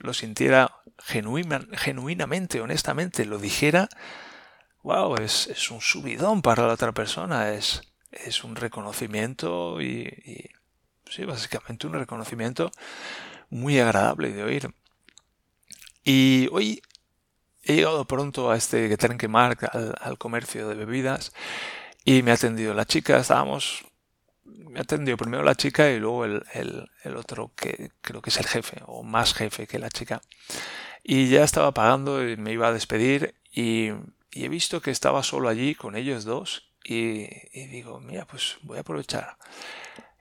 lo 0.01 0.15
sintiera 0.15 0.77
genuinamente, 1.05 2.61
honestamente, 2.61 3.25
lo 3.25 3.39
dijera, 3.39 3.89
wow, 4.83 5.17
es, 5.17 5.71
un 5.71 5.81
subidón 5.81 6.43
para 6.43 6.67
la 6.67 6.75
otra 6.75 6.93
persona, 6.93 7.53
es, 7.53 7.83
es 8.11 8.45
un 8.45 8.57
reconocimiento 8.57 9.81
y, 9.81 10.51
sí, 11.11 11.25
básicamente 11.25 11.87
un 11.87 11.95
reconocimiento 11.95 12.71
muy 13.51 13.79
agradable 13.79 14.33
de 14.33 14.43
oír. 14.43 14.75
Y 16.05 16.49
hoy 16.53 16.83
he 17.63 17.75
llegado 17.75 18.05
pronto 18.07 18.51
a 18.51 18.57
este 18.57 18.97
que 18.97 19.29
Mark, 19.29 19.69
al, 19.73 19.95
al 20.01 20.19
comercio 20.19 20.69
de 20.69 20.75
bebidas, 20.75 21.33
y 22.05 22.23
me 22.23 22.31
ha 22.31 22.35
atendido 22.35 22.75
la 22.75 22.85
chica, 22.85 23.19
estábamos... 23.19 23.85
Me 24.45 24.79
ha 24.79 24.83
atendido 24.83 25.17
primero 25.17 25.43
la 25.43 25.55
chica 25.55 25.91
y 25.91 25.99
luego 25.99 26.25
el, 26.25 26.43
el, 26.55 27.17
otro 27.17 27.53
que 27.55 27.91
creo 28.01 28.23
que 28.23 28.31
es 28.31 28.39
el 28.39 28.47
jefe 28.47 28.83
o 28.87 29.03
más 29.03 29.35
jefe 29.35 29.67
que 29.67 29.79
la 29.79 29.91
chica. 29.91 30.23
Y 31.05 31.29
ya 31.29 31.45
estaba 31.45 31.73
pagando 31.73 32.27
y 32.27 32.37
me 32.37 32.53
iba 32.53 32.69
a 32.69 32.73
despedir 32.73 33.35
y, 33.53 33.91
he 34.35 34.49
visto 34.49 34.81
que 34.81 34.91
estaba 34.91 35.23
solo 35.23 35.51
allí 35.51 35.75
con 35.75 35.95
ellos 35.95 36.25
dos 36.25 36.71
y, 36.83 37.29
y, 37.53 37.67
digo, 37.67 38.01
mira, 38.01 38.27
pues 38.27 38.57
voy 38.63 38.79
a 38.79 38.81
aprovechar. 38.81 39.37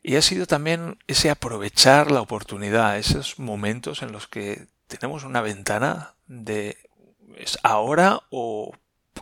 Y 0.03 0.17
ha 0.17 0.21
sido 0.21 0.45
también 0.47 0.99
ese 1.07 1.29
aprovechar 1.29 2.11
la 2.11 2.21
oportunidad, 2.21 2.97
esos 2.97 3.39
momentos 3.39 4.01
en 4.01 4.11
los 4.11 4.27
que 4.27 4.67
tenemos 4.87 5.23
una 5.23 5.41
ventana 5.41 6.15
de 6.27 6.77
es 7.37 7.57
ahora 7.63 8.21
o 8.29 8.73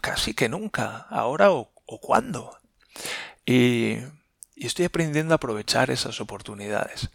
casi 0.02 0.34
que 0.34 0.50
nunca, 0.50 1.06
ahora 1.10 1.52
o 1.52 1.72
o 1.90 2.00
cuándo. 2.00 2.58
Y, 3.46 3.98
estoy 4.56 4.86
aprendiendo 4.86 5.34
a 5.34 5.38
aprovechar 5.38 5.90
esas 5.90 6.22
oportunidades. 6.22 7.10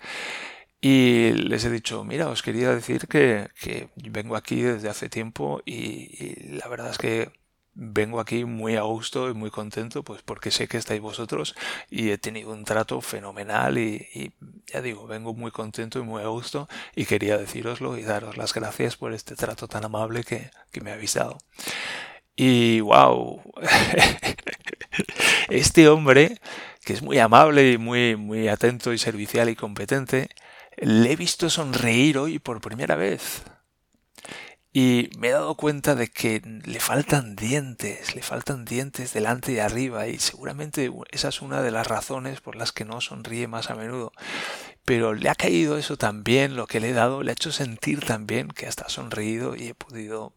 Y 0.81 1.33
les 1.33 1.65
he 1.65 1.71
dicho, 1.71 2.05
mira, 2.05 2.29
os 2.29 2.43
quería 2.43 2.75
decir 2.75 3.07
que, 3.09 3.49
vengo 3.97 4.37
aquí 4.37 4.63
desde 4.63 4.89
hace 4.91 5.09
tiempo 5.09 5.63
y, 5.65 6.59
la 6.59 6.69
verdad 6.69 6.91
es 6.91 6.99
que 6.99 7.31
vengo 7.77 8.21
aquí 8.21 8.45
muy 8.45 8.77
a 8.77 8.83
gusto 8.83 9.29
y 9.31 9.35
muy 9.35 9.51
contento, 9.51 10.05
pues 10.05 10.23
porque 10.23 10.51
sé 10.53 10.69
que 10.69 10.77
estáis 10.77 11.01
vosotros 11.01 11.57
y 11.91 12.11
he 12.11 12.19
tenido 12.19 12.53
un 12.53 12.65
trato 12.65 13.01
fenomenal 13.01 13.79
y, 13.79 14.33
ya 14.67 14.83
digo, 14.83 15.07
vengo 15.07 15.35
muy 15.35 15.51
contento 15.51 15.99
y 15.99 16.03
muy 16.03 16.23
a 16.23 16.29
gusto 16.29 16.69
y 16.97 17.07
quería 17.07 17.39
deciroslo 17.39 17.97
y 17.99 18.03
daros 18.03 18.37
las 18.37 18.55
gracias 18.55 18.97
por 18.97 19.13
este 19.13 19.37
trato 19.37 19.69
tan 19.69 19.85
amable 19.85 20.25
que, 20.25 20.51
que 20.73 20.81
me 20.81 20.93
habéis 20.93 21.15
dado. 21.15 21.39
Y 22.37 22.81
wow, 22.81 23.43
este 25.49 25.89
hombre, 25.89 26.39
que 26.85 26.93
es 26.93 27.03
muy 27.03 27.19
amable 27.19 27.73
y 27.73 27.79
muy, 27.79 28.17
muy 28.17 28.49
atento 28.49 28.93
y 28.93 28.99
servicial 28.99 29.49
y 29.49 29.57
competente, 29.57 30.29
le 30.77 31.13
he 31.13 31.17
visto 31.17 31.51
sonreír 31.51 32.19
hoy 32.19 32.39
por 32.39 32.61
primera 32.61 32.97
vez. 32.97 33.43
Y 34.77 35.11
me 35.19 35.29
he 35.29 35.31
dado 35.31 35.55
cuenta 35.55 35.95
de 35.95 36.09
que 36.09 36.43
le 36.65 36.81
faltan 36.81 37.37
dientes, 37.37 38.17
le 38.17 38.23
faltan 38.23 38.65
dientes 38.65 39.13
delante 39.13 39.53
y 39.53 39.61
arriba, 39.61 40.09
y 40.09 40.19
seguramente 40.19 40.91
esa 41.13 41.29
es 41.29 41.43
una 41.43 41.63
de 41.63 41.71
las 41.71 41.87
razones 41.87 42.41
por 42.41 42.57
las 42.57 42.73
que 42.73 42.85
no 42.85 43.01
sonríe 43.01 43.47
más 43.47 43.71
a 43.71 43.77
menudo. 43.77 44.13
Pero 44.85 45.15
le 45.15 45.29
ha 45.31 45.37
caído 45.37 45.79
eso 45.79 45.97
también, 45.97 46.57
lo 46.57 46.67
que 46.67 46.81
le 46.81 46.91
he 46.91 46.93
dado, 46.93 47.23
le 47.23 47.31
ha 47.31 47.35
hecho 47.35 47.53
sentir 47.53 48.05
también 48.05 48.49
que 48.49 48.67
hasta 48.67 48.87
ha 48.87 48.89
sonreído 48.89 49.55
y 49.55 49.69
he 49.69 49.75
podido, 49.75 50.35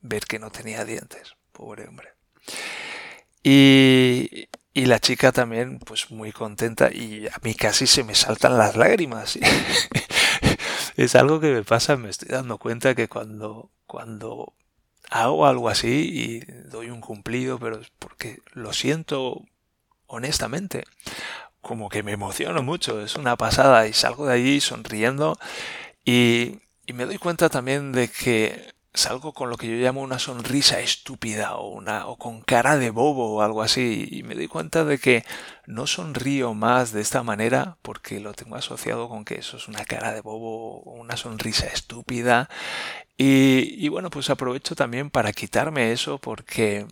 ver 0.00 0.24
que 0.24 0.38
no 0.38 0.50
tenía 0.50 0.86
dientes. 0.86 1.36
Pobre 1.52 1.86
hombre. 1.86 2.15
Y, 3.48 4.48
y 4.74 4.86
la 4.86 4.98
chica 4.98 5.30
también, 5.30 5.78
pues 5.78 6.10
muy 6.10 6.32
contenta 6.32 6.90
y 6.92 7.28
a 7.28 7.38
mí 7.44 7.54
casi 7.54 7.86
se 7.86 8.02
me 8.02 8.16
saltan 8.16 8.58
las 8.58 8.74
lágrimas. 8.74 9.38
es 10.96 11.14
algo 11.14 11.38
que 11.38 11.52
me 11.52 11.62
pasa, 11.62 11.96
me 11.96 12.10
estoy 12.10 12.30
dando 12.30 12.58
cuenta 12.58 12.96
que 12.96 13.06
cuando, 13.06 13.70
cuando 13.86 14.52
hago 15.10 15.46
algo 15.46 15.68
así 15.68 16.10
y 16.12 16.40
doy 16.68 16.90
un 16.90 17.00
cumplido, 17.00 17.60
pero 17.60 17.80
porque 18.00 18.40
lo 18.52 18.72
siento 18.72 19.44
honestamente, 20.08 20.82
como 21.60 21.88
que 21.88 22.02
me 22.02 22.10
emociono 22.10 22.64
mucho, 22.64 23.00
es 23.00 23.14
una 23.14 23.36
pasada 23.36 23.86
y 23.86 23.92
salgo 23.92 24.26
de 24.26 24.34
allí 24.34 24.60
sonriendo 24.60 25.38
y, 26.04 26.58
y 26.84 26.94
me 26.94 27.06
doy 27.06 27.18
cuenta 27.18 27.48
también 27.48 27.92
de 27.92 28.08
que 28.08 28.74
salgo 28.96 29.34
con 29.34 29.50
lo 29.50 29.58
que 29.58 29.68
yo 29.68 29.76
llamo 29.76 30.00
una 30.00 30.18
sonrisa 30.18 30.80
estúpida 30.80 31.56
o 31.56 31.68
una 31.68 32.06
o 32.06 32.16
con 32.16 32.40
cara 32.40 32.78
de 32.78 32.90
bobo 32.90 33.34
o 33.34 33.42
algo 33.42 33.62
así 33.62 34.08
y 34.10 34.22
me 34.22 34.34
doy 34.34 34.48
cuenta 34.48 34.84
de 34.84 34.98
que 34.98 35.24
no 35.66 35.86
sonrío 35.86 36.54
más 36.54 36.92
de 36.92 37.02
esta 37.02 37.22
manera 37.22 37.76
porque 37.82 38.20
lo 38.20 38.32
tengo 38.32 38.56
asociado 38.56 39.08
con 39.08 39.24
que 39.24 39.36
eso 39.36 39.58
es 39.58 39.68
una 39.68 39.84
cara 39.84 40.12
de 40.12 40.22
bobo 40.22 40.80
o 40.82 40.92
una 40.94 41.16
sonrisa 41.16 41.66
estúpida. 41.66 42.48
Y, 43.18 43.76
y 43.78 43.88
bueno 43.88 44.10
pues 44.10 44.30
aprovecho 44.30 44.74
también 44.74 45.10
para 45.10 45.32
quitarme 45.32 45.92
eso 45.92 46.18
porque 46.18 46.86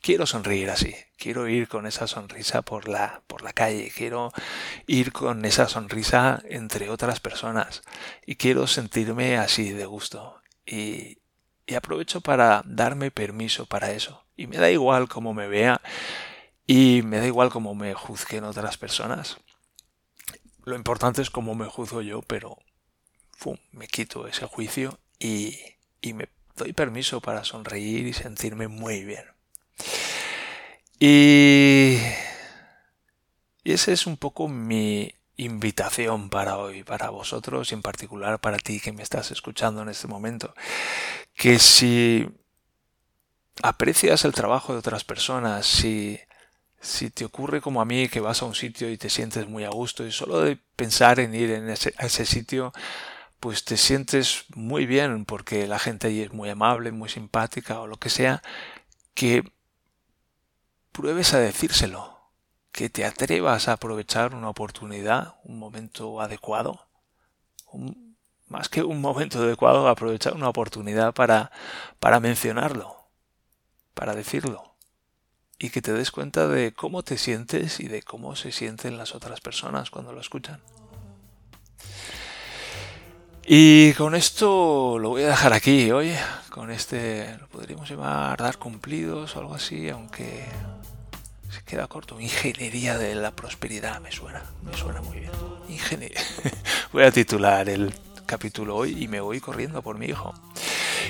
quiero 0.00 0.26
sonreír 0.26 0.70
así, 0.70 0.94
quiero 1.18 1.48
ir 1.48 1.68
con 1.68 1.86
esa 1.86 2.06
sonrisa 2.06 2.62
por 2.62 2.88
la, 2.88 3.22
por 3.26 3.42
la 3.42 3.52
calle, 3.52 3.92
quiero 3.94 4.32
ir 4.86 5.12
con 5.12 5.44
esa 5.44 5.68
sonrisa 5.68 6.42
entre 6.48 6.90
otras 6.90 7.20
personas 7.20 7.82
y 8.26 8.36
quiero 8.36 8.66
sentirme 8.66 9.36
así 9.38 9.72
de 9.72 9.86
gusto 9.86 10.41
y, 10.66 11.18
aprovecho 11.74 12.20
para 12.20 12.62
darme 12.66 13.10
permiso 13.10 13.64
para 13.64 13.92
eso. 13.92 14.24
Y 14.36 14.46
me 14.46 14.58
da 14.58 14.70
igual 14.70 15.08
cómo 15.08 15.32
me 15.32 15.48
vea 15.48 15.80
y 16.66 17.00
me 17.02 17.16
da 17.16 17.26
igual 17.26 17.48
cómo 17.48 17.74
me 17.74 17.94
juzguen 17.94 18.44
otras 18.44 18.76
personas. 18.76 19.38
Lo 20.64 20.76
importante 20.76 21.22
es 21.22 21.30
cómo 21.30 21.54
me 21.54 21.64
juzgo 21.66 22.02
yo, 22.02 22.20
pero 22.20 22.58
me 23.72 23.88
quito 23.88 24.26
ese 24.26 24.46
juicio 24.46 24.98
y, 25.18 25.58
y 26.02 26.12
me 26.12 26.28
doy 26.54 26.74
permiso 26.74 27.22
para 27.22 27.42
sonreír 27.42 28.06
y 28.06 28.12
sentirme 28.12 28.68
muy 28.68 29.02
bien. 29.04 29.24
Y, 31.00 31.98
y 33.64 33.72
ese 33.72 33.92
es 33.92 34.06
un 34.06 34.16
poco 34.16 34.46
mi 34.46 35.14
invitación 35.36 36.28
para 36.30 36.58
hoy, 36.58 36.84
para 36.84 37.10
vosotros 37.10 37.70
y 37.70 37.74
en 37.74 37.82
particular 37.82 38.40
para 38.40 38.58
ti 38.58 38.80
que 38.80 38.92
me 38.92 39.02
estás 39.02 39.30
escuchando 39.30 39.82
en 39.82 39.88
este 39.88 40.08
momento. 40.08 40.54
Que 41.34 41.58
si 41.58 42.28
aprecias 43.62 44.24
el 44.24 44.32
trabajo 44.32 44.72
de 44.72 44.78
otras 44.78 45.04
personas, 45.04 45.66
si, 45.66 46.20
si 46.80 47.10
te 47.10 47.24
ocurre 47.24 47.60
como 47.60 47.80
a 47.80 47.84
mí 47.84 48.08
que 48.08 48.20
vas 48.20 48.42
a 48.42 48.46
un 48.46 48.54
sitio 48.54 48.90
y 48.90 48.98
te 48.98 49.10
sientes 49.10 49.48
muy 49.48 49.64
a 49.64 49.70
gusto 49.70 50.06
y 50.06 50.12
solo 50.12 50.40
de 50.40 50.58
pensar 50.76 51.20
en 51.20 51.34
ir 51.34 51.50
en 51.50 51.70
ese, 51.70 51.94
a 51.98 52.06
ese 52.06 52.26
sitio, 52.26 52.72
pues 53.40 53.64
te 53.64 53.76
sientes 53.76 54.44
muy 54.54 54.86
bien 54.86 55.24
porque 55.24 55.66
la 55.66 55.78
gente 55.78 56.08
allí 56.08 56.22
es 56.22 56.32
muy 56.32 56.48
amable, 56.50 56.92
muy 56.92 57.08
simpática 57.08 57.80
o 57.80 57.86
lo 57.86 57.96
que 57.98 58.10
sea, 58.10 58.42
que 59.14 59.44
pruebes 60.92 61.34
a 61.34 61.38
decírselo 61.38 62.21
que 62.72 62.88
te 62.88 63.04
atrevas 63.04 63.68
a 63.68 63.74
aprovechar 63.74 64.34
una 64.34 64.48
oportunidad, 64.48 65.34
un 65.44 65.58
momento 65.58 66.20
adecuado, 66.20 66.86
más 68.48 68.68
que 68.68 68.82
un 68.82 69.00
momento 69.00 69.38
adecuado, 69.38 69.88
aprovechar 69.88 70.34
una 70.34 70.48
oportunidad 70.48 71.14
para, 71.14 71.52
para 72.00 72.18
mencionarlo, 72.18 72.96
para 73.94 74.14
decirlo, 74.14 74.74
y 75.58 75.70
que 75.70 75.82
te 75.82 75.92
des 75.92 76.10
cuenta 76.10 76.48
de 76.48 76.72
cómo 76.72 77.02
te 77.02 77.18
sientes 77.18 77.78
y 77.78 77.88
de 77.88 78.02
cómo 78.02 78.36
se 78.36 78.52
sienten 78.52 78.96
las 78.96 79.14
otras 79.14 79.40
personas 79.40 79.90
cuando 79.90 80.12
lo 80.12 80.20
escuchan. 80.20 80.60
Y 83.44 83.92
con 83.94 84.14
esto 84.14 84.98
lo 84.98 85.10
voy 85.10 85.24
a 85.24 85.28
dejar 85.28 85.52
aquí 85.52 85.90
hoy, 85.90 86.14
con 86.48 86.70
este, 86.70 87.36
lo 87.38 87.48
podríamos 87.48 87.90
llamar 87.90 88.38
dar 88.38 88.56
cumplidos 88.56 89.34
o 89.34 89.40
algo 89.40 89.54
así, 89.54 89.90
aunque 89.90 90.46
se 91.52 91.62
queda 91.62 91.86
corto. 91.86 92.18
Ingeniería 92.18 92.98
de 92.98 93.14
la 93.14 93.30
prosperidad, 93.32 94.00
me 94.00 94.10
suena, 94.10 94.42
me 94.62 94.76
suena 94.76 95.02
muy 95.02 95.20
bien. 95.20 95.32
Ingeniería. 95.68 96.20
Voy 96.92 97.04
a 97.04 97.10
titular 97.12 97.68
el 97.68 97.94
capítulo 98.26 98.76
hoy 98.76 99.02
y 99.02 99.08
me 99.08 99.20
voy 99.20 99.40
corriendo 99.40 99.82
por 99.82 99.98
mi 99.98 100.06
hijo. 100.06 100.32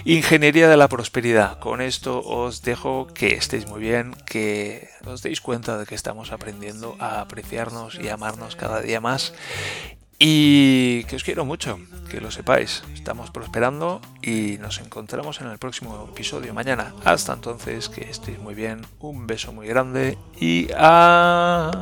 Ingeniería 0.04 0.68
de 0.68 0.76
la 0.76 0.88
prosperidad. 0.88 1.60
Con 1.60 1.80
esto 1.80 2.20
os 2.20 2.62
dejo 2.62 3.06
que 3.06 3.34
estéis 3.34 3.68
muy 3.68 3.80
bien, 3.80 4.16
que 4.26 4.88
os 5.04 5.22
deis 5.22 5.40
cuenta 5.40 5.78
de 5.78 5.86
que 5.86 5.94
estamos 5.94 6.32
aprendiendo 6.32 6.96
a 6.98 7.20
apreciarnos 7.20 7.98
y 8.00 8.08
amarnos 8.08 8.56
cada 8.56 8.80
día 8.80 9.00
más. 9.00 9.32
Y 10.24 11.02
que 11.06 11.16
os 11.16 11.24
quiero 11.24 11.44
mucho, 11.44 11.80
que 12.08 12.20
lo 12.20 12.30
sepáis. 12.30 12.84
Estamos 12.94 13.32
prosperando 13.32 14.00
y 14.22 14.56
nos 14.60 14.78
encontramos 14.78 15.40
en 15.40 15.48
el 15.48 15.58
próximo 15.58 16.08
episodio 16.12 16.54
mañana. 16.54 16.94
Hasta 17.04 17.32
entonces, 17.32 17.88
que 17.88 18.02
estéis 18.02 18.38
muy 18.38 18.54
bien. 18.54 18.82
Un 19.00 19.26
beso 19.26 19.52
muy 19.52 19.66
grande 19.66 20.16
y 20.38 20.68
adiós. 20.76 21.76